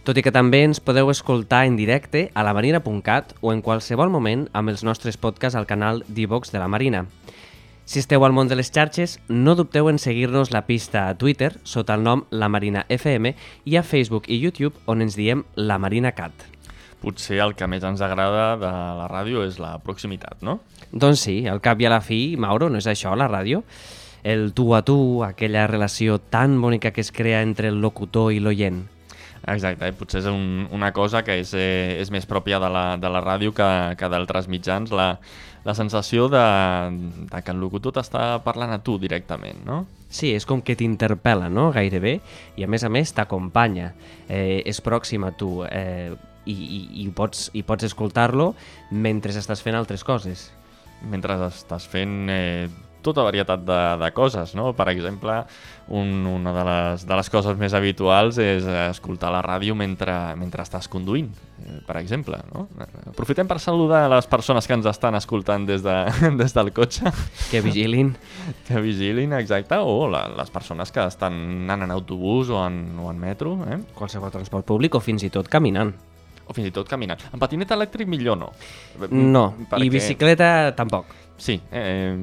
[0.07, 4.45] tot i que també ens podeu escoltar en directe a lamarina.cat o en qualsevol moment
[4.55, 7.01] amb els nostres podcasts al canal d'Ivox de la Marina.
[7.83, 11.57] Si esteu al món de les xarxes, no dubteu en seguir-nos la pista a Twitter
[11.67, 13.33] sota el nom La Marina FM
[13.67, 16.47] i a Facebook i YouTube on ens diem La Marina Cat.
[17.03, 20.61] Potser el que més ens agrada de la ràdio és la proximitat, no?
[20.91, 23.65] Doncs sí, al cap i a la fi, Mauro, no és això la ràdio?
[24.23, 28.39] El tu a tu, aquella relació tan bonica que es crea entre el locutor i
[28.39, 28.85] l'oient.
[29.47, 29.95] Exacte, eh?
[29.95, 33.21] potser és un, una cosa que és, eh, és més pròpia de la, de la
[33.23, 35.13] ràdio que, que d'altres mitjans, la,
[35.63, 36.43] la sensació de,
[37.31, 39.85] de que el locutor t'està parlant a tu directament, no?
[40.11, 42.17] Sí, és com que t'interpel·la, no?, gairebé,
[42.59, 43.93] i a més a més t'acompanya,
[44.27, 46.11] eh, és pròxim a tu, eh,
[46.47, 48.53] i, i, i pots, i pots escoltar-lo
[48.91, 50.49] mentre estàs fent altres coses.
[51.07, 52.67] Mentre estàs fent eh,
[53.07, 54.73] tota varietat de, de coses, no?
[54.77, 55.39] Per exemple,
[55.87, 60.65] un, una de les, de les coses més habituals és escoltar la ràdio mentre, mentre
[60.65, 61.29] estàs conduint,
[61.63, 62.67] eh, per exemple, no?
[63.13, 65.95] Aprofitem per saludar a les persones que ens estan escoltant des, de,
[66.41, 67.13] des del cotxe.
[67.51, 68.13] Que vigilin.
[68.67, 73.11] que vigilin, exacte, o la, les persones que estan anant en autobús o en, o
[73.11, 73.57] en metro.
[73.71, 73.79] Eh?
[73.95, 75.93] Qualsevol transport públic o fins i tot caminant.
[76.47, 77.19] O fins i tot caminant.
[77.33, 78.51] En patinet elèctric millor no.
[79.11, 79.83] No, perquè...
[79.83, 81.11] i bicicleta tampoc.
[81.37, 82.15] Sí, eh,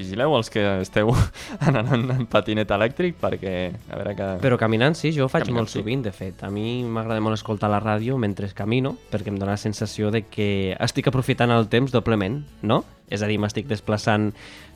[0.00, 1.12] vigileu els que esteu
[1.68, 4.28] anant en, en patinet elèctric perquè a veure que...
[4.42, 6.44] Però caminant sí, jo ho faig Caminant, molt sovint, de fet.
[6.46, 10.24] A mi m'agrada molt escoltar la ràdio mentre camino perquè em dóna la sensació de
[10.26, 12.82] que estic aprofitant el temps doblement, no?
[13.10, 14.30] És a dir, m'estic desplaçant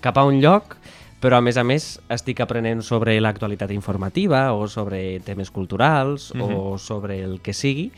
[0.05, 0.77] cap a un lloc
[1.25, 6.41] però a més a més estic aprenent sobre l'actualitat informativa o sobre temes culturals mm
[6.41, 6.59] -hmm.
[6.59, 7.93] o sobre el que sigui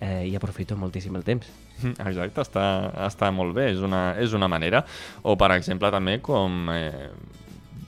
[0.00, 1.48] eh, i aprofito moltíssim el temps.
[2.08, 2.66] Exacte, està,
[3.06, 4.84] està molt bé, és una, és una manera.
[5.22, 7.10] O, per exemple, també com eh,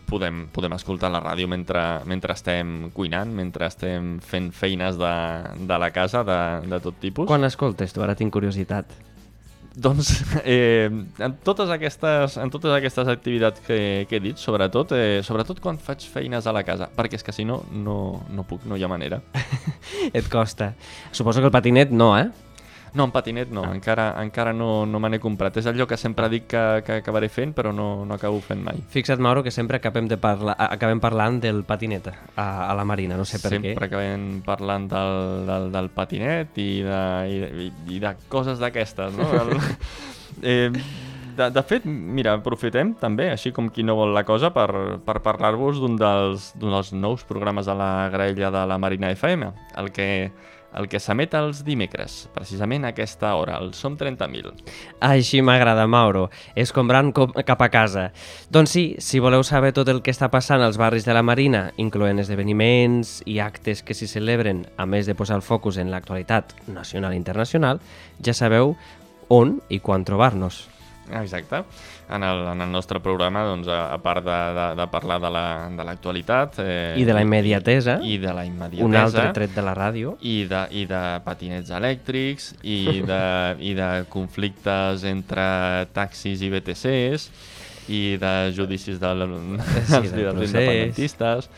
[0.06, 5.16] podem, podem escoltar la ràdio mentre, mentre estem cuinant, mentre estem fent feines de,
[5.66, 6.40] de la casa de,
[6.70, 7.28] de tot tipus.
[7.28, 8.04] Quan escoltes tu?
[8.06, 8.94] Ara tinc curiositat.
[9.76, 15.20] Doncs eh, en, totes aquestes, en totes aquestes activitats que, que he dit, sobretot, eh,
[15.26, 17.98] sobretot quan faig feines a la casa, perquè és que si no, no,
[18.32, 19.20] no puc, no hi ha manera.
[20.16, 20.72] Et costa.
[21.12, 22.30] Suposo que el patinet no, eh?
[22.96, 23.74] No, en patinet no, ah.
[23.76, 25.58] encara, encara no, no me n'he comprat.
[25.60, 28.80] És allò que sempre dic que, que acabaré fent, però no, no acabo fent mai.
[28.92, 33.18] Fixa't, Mauro, que sempre acabem, de parla, acabem parlant del patinet a, a la Marina,
[33.20, 33.74] no sé per sempre què.
[33.74, 35.18] Sempre acabem parlant del,
[35.50, 37.68] del, del patinet i de, i de,
[37.98, 39.28] i de coses d'aquestes, no?
[39.42, 39.52] El,
[40.42, 40.70] eh,
[41.36, 44.68] de, de fet, mira, aprofitem també, així com qui no vol la cosa, per,
[45.04, 49.92] per parlar-vos d'un dels, dels nous programes de la graella de la Marina FM, el
[49.92, 50.08] que
[50.76, 54.52] el que s'emet els dimecres, precisament a aquesta hora, el Som 30.000.
[55.04, 56.28] Així m'agrada, Mauro.
[56.54, 58.10] Escombrant cap a casa.
[58.52, 61.70] Doncs sí, si voleu saber tot el que està passant als barris de la Marina,
[61.80, 66.54] incloent esdeveniments i actes que s'hi celebren, a més de posar el focus en l'actualitat
[66.68, 67.80] nacional i internacional,
[68.20, 68.76] ja sabeu
[69.32, 70.75] on i quan trobar-nos.
[71.12, 71.62] Exacte.
[72.10, 75.30] En el, en el nostre programa, doncs, a, a part de, de, de parlar de
[75.30, 76.58] l'actualitat...
[76.58, 77.98] La, de eh, I de la immediatesa.
[78.02, 78.86] I de la immediatesa.
[78.86, 80.16] Un altre tret de la ràdio.
[80.20, 82.78] I de, i de patinets elèctrics, i
[83.10, 83.22] de,
[83.58, 85.46] i de conflictes entre
[85.96, 87.30] taxis i BTCs,
[87.88, 91.50] i de judicis de, Sí, dels del líders independentistes.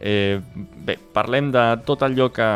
[0.00, 0.40] Eh,
[0.84, 2.46] bé, parlem de tot allò, que,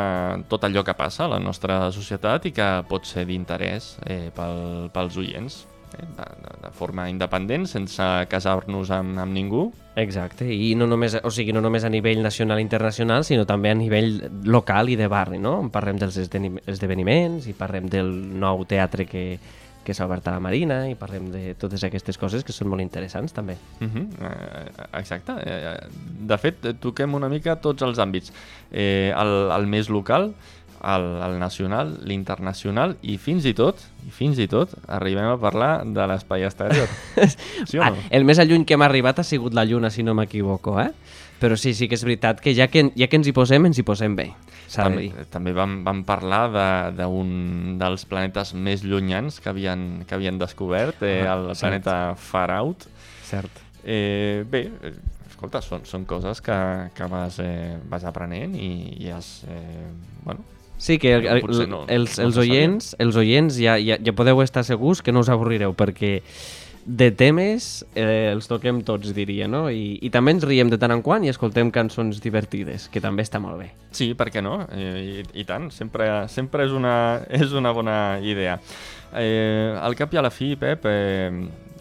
[0.50, 4.90] tot allò que passa a la nostra societat i que pot ser d'interès eh, pel,
[4.92, 9.68] pels oients de, de, de forma independent, sense casar-nos amb, amb ningú.
[9.98, 13.72] Exacte, i no només, o sigui, no només a nivell nacional i internacional, sinó també
[13.72, 15.58] a nivell local i de barri, no?
[15.64, 19.24] En Parlem dels esdeveniments i parlem del nou teatre que,
[19.88, 22.84] que s'ha obert a la Marina i parlem de totes aquestes coses que són molt
[22.84, 23.56] interessants també.
[23.80, 24.04] Uh -huh.
[24.28, 25.32] eh, exacte.
[25.40, 25.78] Eh,
[26.28, 28.32] de fet, eh, toquem una mica tots els àmbits.
[28.70, 30.34] Eh, el, el més local,
[30.84, 35.84] el, el nacional, l'internacional i fins i tot, i fins i tot, arribem a parlar
[35.86, 36.88] de l'espai exterior.
[37.68, 37.96] sí o Ah, no?
[38.10, 40.90] el més alluny que hem arribat ha sigut la Lluna, si no m'equivoco, eh?
[41.38, 43.78] Però sí, sí que és veritat que ja que, ja que ens hi posem, ens
[43.78, 44.32] hi posem bé.
[44.68, 50.02] de També, també vam, vam parlar de- d'un de, dels planetes més llunyans que havien,
[50.06, 51.60] que havien descobert, eh, Ah, el cert.
[51.60, 52.88] planeta Far Out.
[53.24, 53.62] Cert.
[53.84, 54.92] Eh, bé, eh,
[55.30, 56.58] escolta, són, són coses que,
[56.94, 59.44] que vas, eh, vas aprenent i, i has...
[59.48, 59.86] Eh,
[60.24, 60.42] bueno,
[60.78, 64.14] Sí, que el, el, potser no- els, no els, oients, els oients ja, ja, ja
[64.14, 66.20] podeu estar segurs que no us avorrireu, perquè
[66.88, 69.66] de temes eh, els toquem tots, diria, no?
[69.68, 73.26] I, I també ens riem de tant en quant i escoltem cançons divertides, que també
[73.26, 73.66] està molt bé.
[73.92, 74.62] Sí, per què no?
[74.72, 76.94] Eh, i, I tant, sempre, sempre és, una,
[77.28, 78.56] és una bona idea.
[79.12, 81.28] Eh, al cap i a la fi, Pep, eh,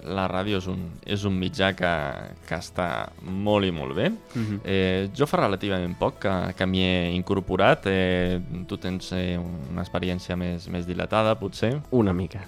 [0.07, 1.93] la ràdio és un, és un mitjà que,
[2.47, 4.09] que està molt i molt bé.
[4.11, 4.59] Mhm.
[4.63, 7.87] eh, jo fa relativament poc que, que m'hi he incorporat.
[7.91, 11.75] Eh, tu tens eh, una experiència més, més dilatada, potser.
[11.91, 12.45] Una mica.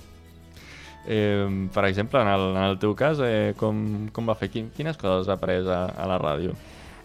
[1.08, 4.52] Eh, per exemple, en el, en el teu cas, eh, com, com va fer?
[4.54, 6.54] Quin, quines coses has après a, a la ràdio?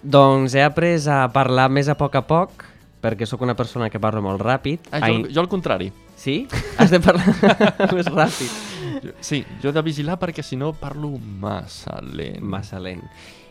[0.05, 2.67] Doncs he après a parlar més a poc a poc,
[3.05, 4.91] perquè sóc una persona que parla molt ràpid.
[4.93, 5.91] Ah, jo, jo al contrari.
[6.17, 6.43] Sí?
[6.79, 7.33] Has de parlar
[7.97, 8.74] més ràpid.
[9.21, 12.41] Sí, jo he de vigilar perquè si no parlo massa lent.
[12.43, 13.03] Massa lent.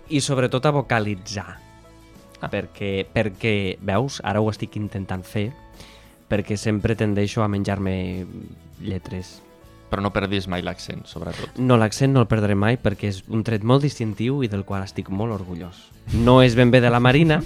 [0.09, 1.57] I sobretot a vocalitzar.
[2.43, 2.49] Ah.
[2.51, 5.51] Perquè, perquè, veus, ara ho estic intentant fer,
[6.27, 8.25] perquè sempre tendeixo a menjar-me
[8.83, 9.37] lletres.
[9.93, 11.59] Però no perdis mai l'accent, sobretot.
[11.61, 14.83] No, l'accent no el perdré mai perquè és un tret molt distintiu i del qual
[14.83, 15.85] estic molt orgullós.
[16.17, 17.37] No és ben bé de la Marina,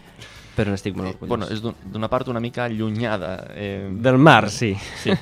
[0.56, 1.28] però n'estic molt orgullós.
[1.28, 3.48] Bueno, és d'un- d'una part una mica allunyada.
[3.52, 3.88] Eh...
[3.90, 4.76] Del mar, sí.
[5.02, 5.10] Sí.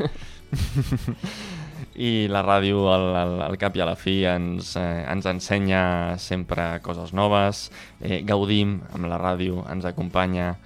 [1.96, 5.82] I la ràdio, al, al, al cap i a la fi, ens, eh, ens ensenya
[6.20, 7.70] sempre coses noves,
[8.00, 10.56] eh, gaudim amb la ràdio, ens acompanya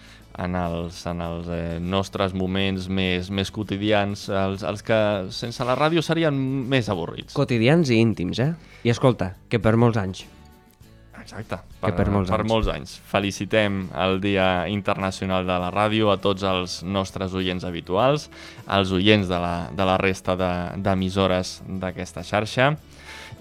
[0.41, 5.01] en els, en els eh, nostres moments més, més quotidians, els, els que
[5.35, 6.35] sense la ràdio serien
[6.71, 7.37] més avorrits.
[7.37, 8.53] Quotidians i íntims, eh?
[8.85, 10.27] I escolta, que per molts anys.
[11.21, 12.49] Exacte, Que per molts per anys.
[12.51, 12.95] molts anys.
[13.11, 18.31] Felicitem el Dia Internacional de la Ràdio a tots els nostres oients habituals,
[18.67, 22.77] als oients de la, de la resta de- d'emissores d'aquesta xarxa.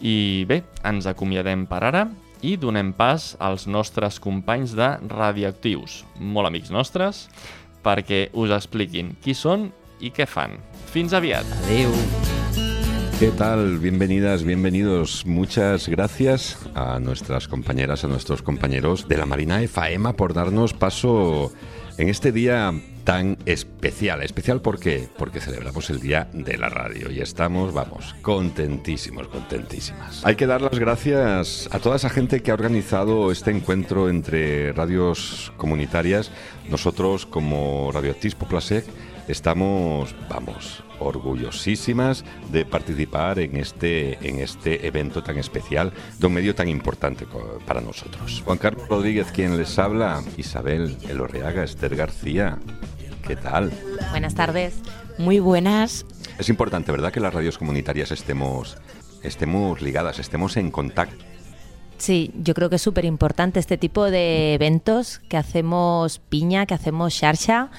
[0.02, 2.08] I bé, ens acomiadem per ara
[2.42, 7.28] i donem pas als nostres companys de Radioactius, molt amics nostres,
[7.84, 10.58] perquè us expliquin qui són i què fan.
[10.94, 11.46] Fins aviat!
[11.66, 12.69] Adéu!
[13.20, 13.80] ¿Qué tal?
[13.80, 15.26] Bienvenidas, bienvenidos.
[15.26, 21.52] Muchas gracias a nuestras compañeras, a nuestros compañeros de la Marina FAEMA por darnos paso
[21.98, 22.72] en este día
[23.04, 24.24] tan especial.
[24.24, 25.10] ¿Especial por qué?
[25.18, 30.26] Porque celebramos el Día de la Radio y estamos, vamos, contentísimos, contentísimas.
[30.26, 34.72] Hay que dar las gracias a toda esa gente que ha organizado este encuentro entre
[34.72, 36.32] radios comunitarias.
[36.70, 38.86] Nosotros, como Radioactis Poplasec,
[39.28, 46.56] estamos, vamos, orgullosísimas de participar en este, en este evento tan especial de un medio
[46.56, 47.26] tan importante
[47.66, 48.42] para nosotros.
[48.46, 52.58] Juan Carlos Rodríguez, quien les habla, Isabel Elorreaga, Esther García.
[53.28, 53.72] ¿Qué tal?
[54.12, 54.76] Buenas tardes.
[55.18, 56.06] Muy buenas.
[56.38, 58.78] Es importante, ¿verdad?, que las radios comunitarias estemos,
[59.24, 61.26] estemos ligadas, estemos en contacto.
[61.98, 66.74] Sí, yo creo que es súper importante este tipo de eventos que hacemos piña, que
[66.74, 67.72] hacemos xarxa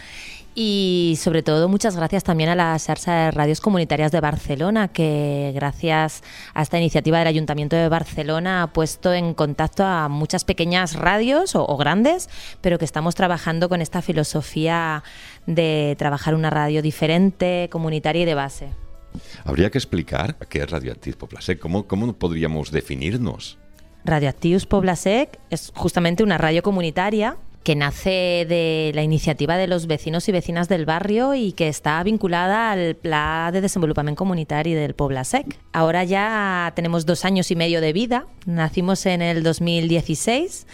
[0.62, 5.52] y sobre todo muchas gracias también a la xarxa de radios comunitarias de Barcelona que
[5.54, 10.96] gracias a esta iniciativa del Ayuntamiento de Barcelona ha puesto en contacto a muchas pequeñas
[10.96, 12.28] radios o, o grandes,
[12.60, 15.02] pero que estamos trabajando con esta filosofía
[15.46, 18.68] de trabajar una radio diferente, comunitaria y de base.
[19.44, 23.58] Habría que explicar qué es Radioactiv Poplasec, ¿cómo, cómo podríamos definirnos?
[24.04, 30.28] Radioactius Poblasec es justamente una radio comunitaria que nace de la iniciativa de los vecinos
[30.28, 35.58] y vecinas del barrio y que está vinculada al Plan de Desenvolupament Comunitari del Poblasec.
[35.72, 40.66] Ahora ya tenemos dos años y medio de vida, nacimos en el 2016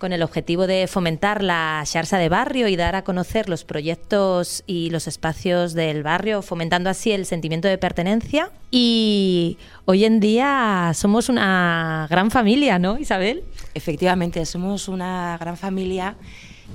[0.00, 4.64] con el objetivo de fomentar la xarxa de barrio y dar a conocer los proyectos
[4.66, 8.50] y los espacios del barrio, fomentando así el sentimiento de pertenencia.
[8.72, 13.44] Y hoy en día somos una gran familia, ¿no, Isabel?
[13.74, 16.16] Efectivamente, somos una gran familia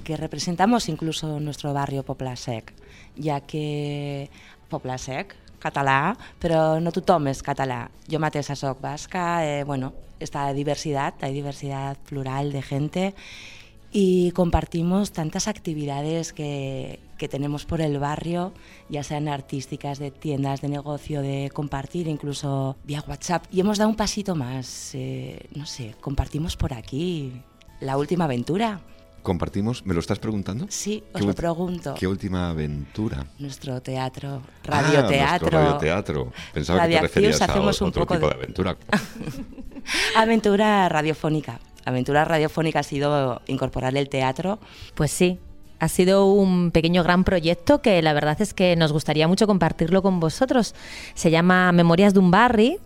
[0.04, 2.74] que representamos incluso nuestro barrio Poblasec,
[3.18, 4.30] ja que
[4.70, 7.88] Poblasec, català, però no tothom és català.
[8.12, 13.16] Jo mateixa soc basca, eh, bueno, esta diversidad, hay diversidad plural de gente
[13.92, 18.54] y compartimos tantas actividades que, que tenemos por el barrio,
[18.90, 23.46] ya sean artísticas, de tiendas, de negocio, de compartir, incluso vía WhatsApp.
[23.52, 27.42] Y hemos dado un pasito más, eh, no sé, compartimos por aquí
[27.80, 28.82] la última aventura.
[29.26, 29.84] ¿Compartimos?
[29.88, 30.68] ¿Me lo estás preguntando?
[30.70, 31.96] Sí, os ¿Qué lo pregunto.
[31.96, 33.26] ¿Qué última aventura?
[33.40, 35.50] Nuestro teatro, Ah, radioteatro.
[35.50, 36.32] nuestro radioteatro.
[36.54, 38.78] Pensaba que te referías a hacemos un otro poco tipo de- de aventura.
[40.16, 41.60] Aventura radiofónica.
[41.86, 44.60] Aventura radiofónica ha sido incorporar el teatro.
[44.94, 45.40] Pues sí,
[45.80, 50.02] ha sido un pequeño gran proyecto que la verdad es que nos gustaría mucho compartirlo
[50.02, 50.76] con vosotros.
[51.16, 52.78] Se llama Memorias de un Barri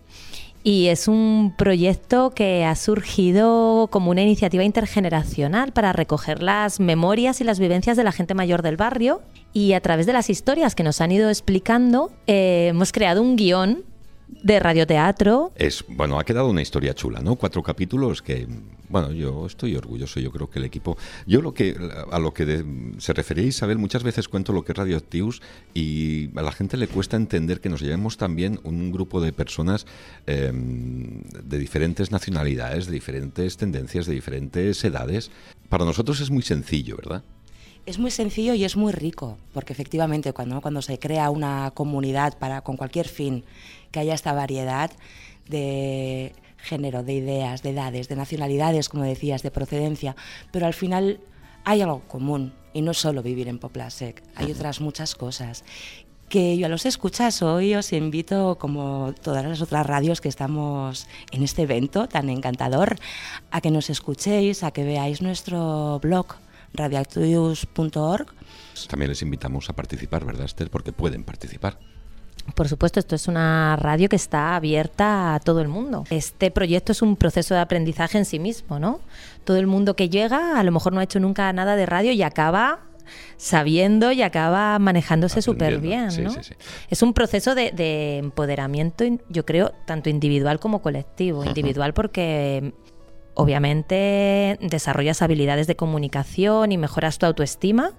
[0.64, 7.42] y es un proyecto que ha surgido como una iniciativa intergeneracional para recoger las memorias
[7.42, 9.22] y las vivencias de la gente mayor del barrio
[9.54, 13.36] y a través de las historias que nos han ido explicando eh, hemos creado un
[13.36, 13.84] guion
[14.28, 17.36] de radioteatro Es, bueno, ha quedado una historia chula, ¿no?
[17.36, 18.48] Cuatro capítulos que,
[18.90, 20.98] bueno, yo estoy orgulloso, yo creo que el equipo...
[21.28, 21.78] Yo lo que,
[22.12, 22.66] a lo que
[22.98, 25.42] se refería Isabel, muchas veces cuento lo que es Radioactius
[25.74, 29.86] y a la gente le cuesta entender que nos llevemos también un grupo de personas
[30.28, 35.32] eh, de diferentes nacionalidades, de diferentes tendencias, de diferentes edades.
[35.70, 37.24] Para nosotros es muy sencillo, ¿verdad?
[37.86, 42.38] Es muy sencillo y es muy rico, porque efectivamente cuando, cuando se crea una comunidad
[42.38, 43.44] para, con cualquier fin,
[43.92, 44.92] que haya esta variedad
[45.48, 50.16] de género, de ideas, de edades, de nacionalidades, como decías, de procedencia,
[50.52, 51.20] pero al final
[51.64, 55.64] hay algo común y no solo vivir en Poplasec, hay otras muchas cosas
[56.30, 61.08] que yo a los escuchas hoy os invito, como todas las otras radios que estamos
[61.32, 62.98] en este evento tan encantador,
[63.52, 66.28] a que nos escuchéis, a que veáis nuestro blog
[66.74, 68.28] radioactius.org.
[68.88, 70.70] También les invitamos a participar, ¿verdad, Esther?
[70.70, 71.80] Porque pueden participar.
[72.56, 76.04] Por supuesto, esto es una radio que está abierta a todo el mundo.
[76.10, 79.00] Este proyecto es un proceso de aprendizaje en sí mismo, ¿no?
[79.44, 82.12] Todo el mundo que llega a lo mejor no ha hecho nunca nada de radio
[82.12, 82.80] y acaba
[83.38, 86.32] sabiendo y acaba manejándose súper bien, Sí, ¿no?
[86.32, 86.54] sí, sí.
[86.90, 91.44] Es un proceso de, de empoderamiento, yo creo, tanto individual como colectivo.
[91.46, 92.74] Individual porque
[93.34, 97.94] obviamente desarrollas habilidades de comunicación y mejoras tu autoestima,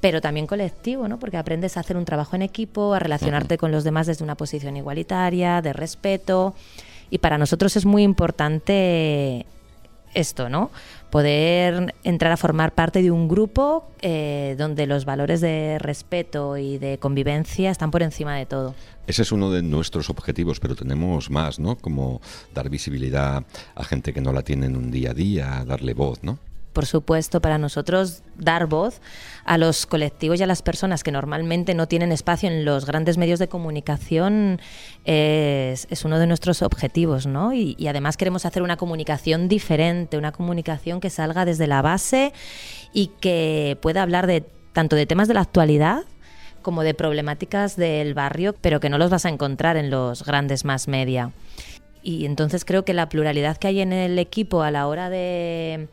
[0.00, 1.18] pero también colectivo, ¿no?
[1.18, 4.36] Porque aprendes a hacer un trabajo en equipo, a relacionarte con los demás desde una
[4.36, 6.54] posición igualitaria, de respeto.
[7.10, 9.46] Y para nosotros es muy importante
[10.14, 10.70] esto, ¿no?
[11.10, 16.78] Poder entrar a formar parte de un grupo eh, donde los valores de respeto y
[16.78, 18.74] de convivencia están por encima de todo.
[19.06, 21.76] Ese es uno de nuestros objetivos, pero tenemos más, ¿no?
[21.76, 22.20] Como
[22.54, 23.44] dar visibilidad
[23.74, 26.38] a gente que no la tiene en un día a día, darle voz, ¿no?
[26.78, 29.00] Por supuesto, para nosotros dar voz
[29.44, 33.18] a los colectivos y a las personas que normalmente no tienen espacio en los grandes
[33.18, 34.60] medios de comunicación
[35.04, 37.52] es, es uno de nuestros objetivos, ¿no?
[37.52, 42.32] Y, y además queremos hacer una comunicación diferente, una comunicación que salga desde la base
[42.92, 46.04] y que pueda hablar de tanto de temas de la actualidad
[46.62, 50.64] como de problemáticas del barrio, pero que no los vas a encontrar en los grandes
[50.64, 51.32] más media.
[52.02, 55.88] Y entonces creo que la pluralidad que hay en el equipo a la hora de,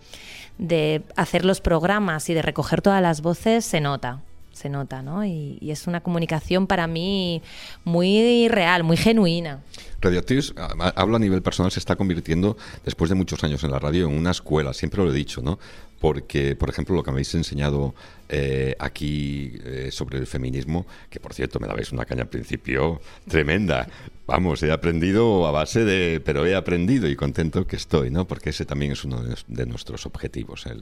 [0.58, 4.22] de hacer los programas y de recoger todas las voces se nota,
[4.54, 5.26] se nota, ¿no?
[5.26, 7.42] Y, es una comunicación para mí
[7.84, 9.62] muy real, muy genuina.
[10.02, 10.54] Radioactives,
[10.96, 14.16] hablo a nivel personal, se está convirtiendo, después de muchos años en la radio, en
[14.16, 15.60] una escuela, siempre lo he dicho, ¿no?
[16.00, 17.96] Porque, por ejemplo, lo que me habéis enseñado
[18.30, 23.02] eh, aquí eh, sobre el feminismo, que por cierto me dabais una caña al principio
[23.28, 23.88] tremenda.
[24.28, 28.26] Vamos, he aprendido a base de, pero he aprendido y contento que estoy, ¿no?
[28.26, 30.82] Porque ese también es uno de, nuestros objetivos el,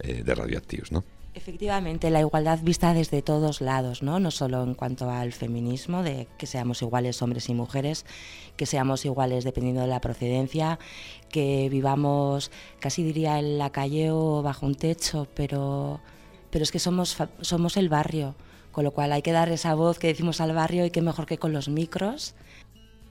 [0.00, 1.04] eh, de Radioactives, ¿no?
[1.34, 4.20] Efectivamente, la igualdad vista desde todos lados, ¿no?
[4.20, 8.06] No solo en cuanto al feminismo, de que seamos iguales hombres y mujeres,
[8.56, 10.78] que seamos iguales dependiendo de la procedencia,
[11.28, 16.00] que vivamos, casi diría, en la calle o bajo un techo, pero,
[16.50, 18.36] pero es que somos, somos el barrio,
[18.70, 21.26] con lo cual hay que dar esa voz que decimos al barrio y qué mejor
[21.26, 22.36] que con los micros,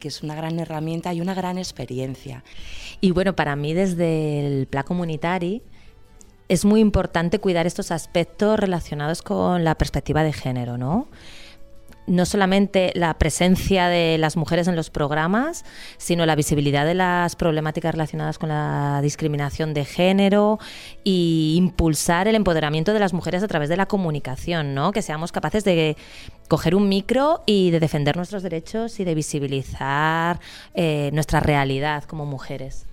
[0.04, 2.43] que es una gran herramienta y una gran experiencia.
[2.99, 5.62] Y bueno, para mí desde el plan comunitari
[6.49, 11.08] es muy importante cuidar estos aspectos relacionados con la perspectiva de género, ¿no?
[12.06, 15.64] No solamente la presencia de las mujeres en los programas,
[15.97, 20.60] sino la visibilidad de las problemáticas relacionadas con la discriminación de género
[21.04, 24.91] y impulsar el empoderamiento de las mujeres a través de la comunicación, ¿no?
[24.91, 25.95] Que seamos capaces de
[26.47, 30.39] coger un micro y de defender nuestros derechos y de visibilizar
[30.74, 32.86] eh, nuestra realidad como mujeres.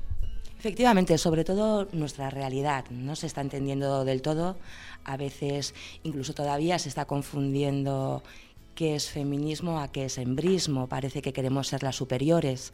[0.61, 4.59] Efectivamente, sobre todo nuestra realidad no se está entendiendo del todo.
[5.05, 8.23] A veces, incluso todavía, se está confundiendo
[8.81, 10.89] qué es feminismo a qué es embrismo.
[10.89, 12.73] Parece que queremos ser las superiores.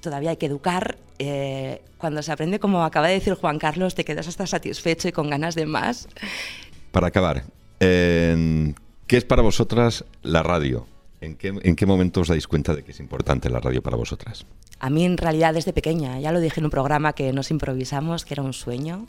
[0.00, 0.98] Todavía hay que educar.
[1.20, 5.12] eh, cuando se aprende, como acaba de decir Juan Carlos, te quedas hasta satisfecho y
[5.12, 6.08] con ganas de más.
[6.90, 7.44] Para acabar,
[7.78, 8.74] eh,
[9.06, 10.88] ¿qué es para vosotras la radio?
[11.20, 13.96] ¿En qué, ¿En qué momento os dais cuenta de que es importante la radio para
[13.96, 14.44] vosotras?
[14.80, 18.24] A mí, en realidad, desde pequeña, ya lo dije en un programa que nos improvisamos,
[18.24, 19.06] que era un sueño.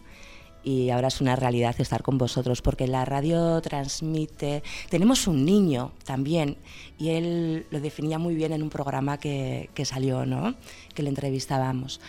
[0.63, 4.63] Y ahora es una realidad estar con vosotros, porque la radio transmite...
[4.89, 6.57] Tenemos un niño también,
[6.99, 10.55] y él lo definía muy bien en un programa que, que salió, ¿no?
[10.93, 11.99] Que le entrevistábamos.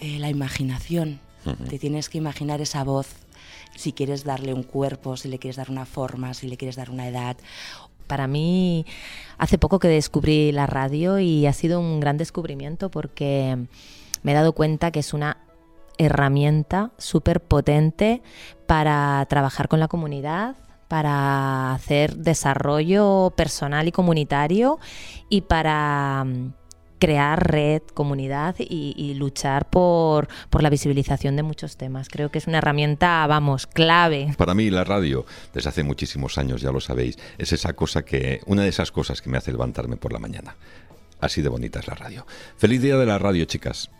[0.00, 1.20] Eh, la imaginación.
[1.46, 1.64] Ujú.
[1.64, 3.08] Te tienes que imaginar esa voz,
[3.74, 6.90] si quieres darle un cuerpo, si le quieres dar una forma, si le quieres dar
[6.90, 7.36] una edad.
[8.06, 8.84] Para mí,
[9.38, 13.56] hace poco que descubrí la radio y ha sido un gran descubrimiento porque
[14.22, 15.38] me he dado cuenta que es una
[15.98, 18.22] herramienta súper potente
[18.66, 20.56] para trabajar con la comunidad,
[20.88, 24.78] para hacer desarrollo personal y comunitario
[25.28, 26.52] y para mm,
[26.98, 32.08] crear red, comunidad y, y luchar por, por la visibilización de muchos temas.
[32.08, 34.32] Creo que es una herramienta, vamos, clave.
[34.36, 38.40] Para mí la radio, desde hace muchísimos años, ya lo sabéis, es esa cosa que,
[38.46, 40.56] una de esas cosas que me hace levantarme por la mañana.
[41.20, 42.26] Así de bonita es la radio.
[42.56, 43.90] Feliz día de la radio, chicas.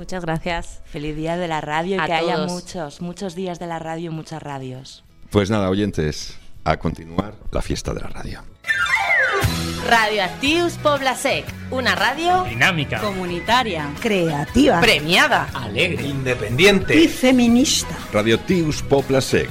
[0.00, 0.80] Muchas gracias.
[0.86, 4.10] Feliz día de la radio y A que haya muchos, muchos días de la radio
[4.10, 5.04] y muchas radios.
[5.28, 8.42] Pues nada, oyentes, a continuar la fiesta de la radio.
[9.86, 12.98] Radioactius Poblasec, una radio Dinámica.
[13.02, 16.06] comunitaria, creativa, premiada, Alegre.
[16.06, 16.96] Independiente.
[16.96, 17.94] y feminista.
[18.10, 19.50] Radioactius Popla Sec.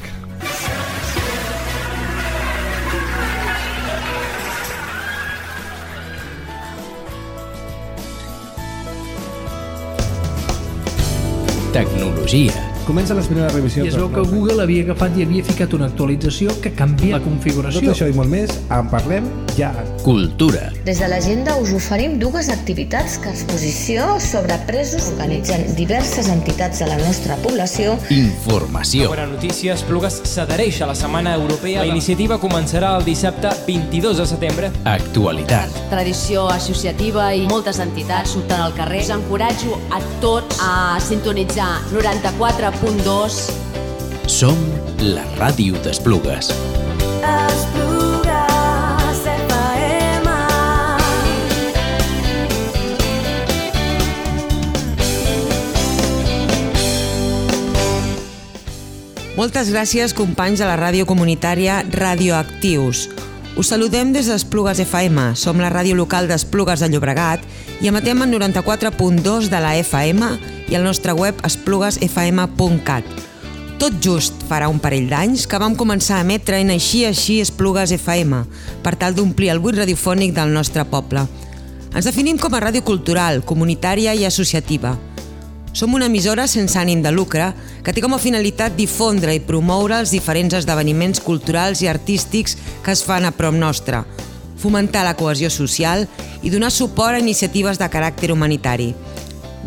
[11.72, 13.86] Tecnologia, comencen les primeres revisions.
[13.86, 17.22] I es veu que Google havia agafat i havia ficat una actualització que canvia la
[17.22, 17.84] configuració.
[17.86, 19.30] Tot això i molt més en parlem
[19.60, 19.70] ja.
[20.02, 20.70] Cultura.
[20.88, 26.88] Des de l'agenda us oferim dues activitats que exposició sobre presos organitzen diverses entitats de
[26.90, 27.98] la nostra població.
[28.16, 29.10] Informació.
[29.12, 31.84] Bona notícia, Esplugues s'adhereix a la Setmana Europea.
[31.84, 34.72] La iniciativa començarà el dissabte 22 de setembre.
[34.90, 35.78] Actualitat.
[35.92, 39.04] Tradició associativa i moltes entitats surten al carrer.
[39.04, 40.74] Us encoratjo a tots a
[41.04, 41.70] sintonitzar
[42.80, 44.56] 94.2 Som
[45.04, 46.48] la ràdio d'Esplugues.
[47.28, 50.28] Esplugues FM.
[59.36, 63.10] Moltes gràcies, companys de la ràdio comunitària Radioactius.
[63.60, 65.34] Us saludem des d'Esplugues FM.
[65.36, 67.44] Som la ràdio local d'Esplugues de Llobregat
[67.84, 73.04] i emetem en 94.2 de la FM i al nostre web espluguesfm.cat.
[73.80, 77.94] Tot just farà un parell d'anys que vam començar a emetre en Així Així Esplugues
[77.96, 78.42] FM
[78.84, 81.24] per tal d'omplir el buit radiofònic del nostre poble.
[81.96, 84.98] Ens definim com a ràdio cultural, comunitària i associativa.
[85.74, 87.54] Som una emissora sense ànim de lucre
[87.86, 92.92] que té com a finalitat difondre i promoure els diferents esdeveniments culturals i artístics que
[92.92, 94.04] es fan a prop nostre,
[94.60, 96.08] fomentar la cohesió social
[96.44, 98.92] i donar suport a iniciatives de caràcter humanitari.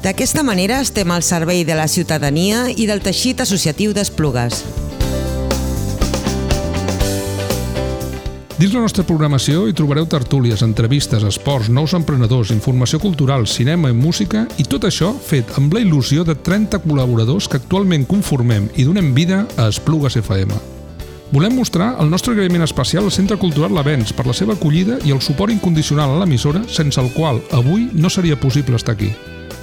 [0.02, 4.64] D'aquesta manera estem al servei de la ciutadania i del teixit associatiu d'Esplugues.
[8.58, 13.94] Dins la nostra programació hi trobareu tertúlies, entrevistes, esports, nous emprenedors, informació cultural, cinema i
[13.94, 18.86] música i tot això fet amb la il·lusió de 30 col·laboradors que actualment conformem i
[18.86, 20.58] donem vida a Esplugues FM.
[21.32, 25.14] Volem mostrar el nostre agraïment especial al Centre Cultural L'Avens per la seva acollida i
[25.14, 29.14] el suport incondicional a l'emissora sense el qual avui no seria possible estar aquí.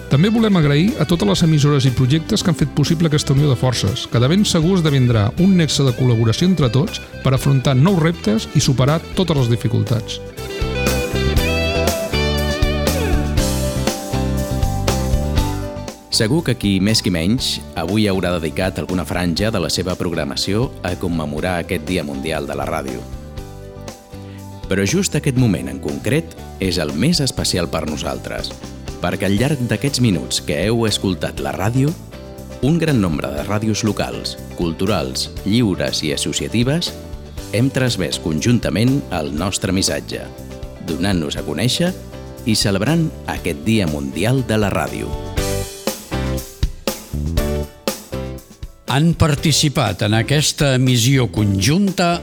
[0.09, 3.45] També volem agrair a totes les emissores i projectes que han fet possible aquesta unió
[3.45, 7.75] de forces, que de ben segur esdevindrà un nexe de col·laboració entre tots per afrontar
[7.77, 10.17] nous reptes i superar totes les dificultats.
[16.09, 20.71] Segur que qui més qui menys avui haurà dedicat alguna franja de la seva programació
[20.81, 23.05] a commemorar aquest Dia Mundial de la Ràdio.
[24.65, 28.49] Però just aquest moment en concret és el més especial per nosaltres,
[29.01, 31.91] perquè al llarg d'aquests minuts que heu escoltat la ràdio,
[32.61, 36.91] un gran nombre de ràdios locals, culturals, lliures i associatives
[37.55, 40.21] hem transmès conjuntament el nostre missatge,
[40.89, 41.93] donant-nos a conèixer
[42.45, 45.09] i celebrant aquest Dia Mundial de la Ràdio.
[48.89, 52.17] Han participat en aquesta emissió conjunta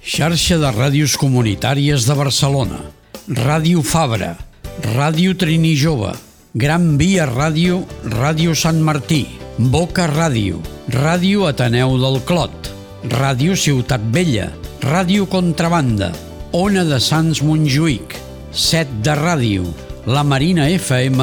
[0.00, 2.78] Xarxa de Ràdios Comunitàries de Barcelona,
[3.26, 4.36] Ràdio Fabra,
[4.84, 6.12] Ràdio Trini Jove,
[6.54, 7.80] Gran Via Ràdio,
[8.12, 9.24] Ràdio Sant Martí,
[9.56, 10.60] Boca Ràdio,
[10.92, 12.70] Ràdio Ateneu del Clot,
[13.08, 14.50] Ràdio Ciutat Vella,
[14.84, 16.12] Ràdio Contrabanda,
[16.52, 18.18] Ona de Sants Montjuïc,
[18.52, 19.64] Set de Ràdio,
[20.06, 21.22] La Marina FM,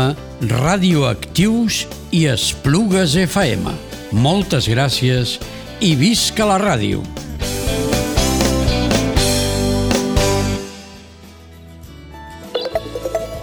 [0.49, 3.69] Ràdio Actius i Esplugues FM.
[4.17, 5.37] Moltes gràcies
[5.79, 7.05] i visca la ràdio!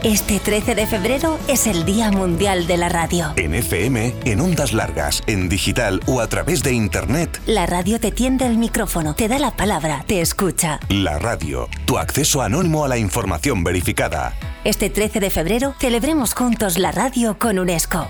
[0.03, 3.35] Este 13 de febrero es el Día Mundial de la Radio.
[3.37, 7.39] En FM, en ondas largas, en digital o a través de Internet.
[7.45, 10.81] La radio te tiende el micrófono, te da la palabra, te escucha.
[10.89, 14.33] La radio, tu acceso anónimo a la información verificada.
[14.65, 18.09] Este 13 de febrero celebremos juntos la radio con UNESCO.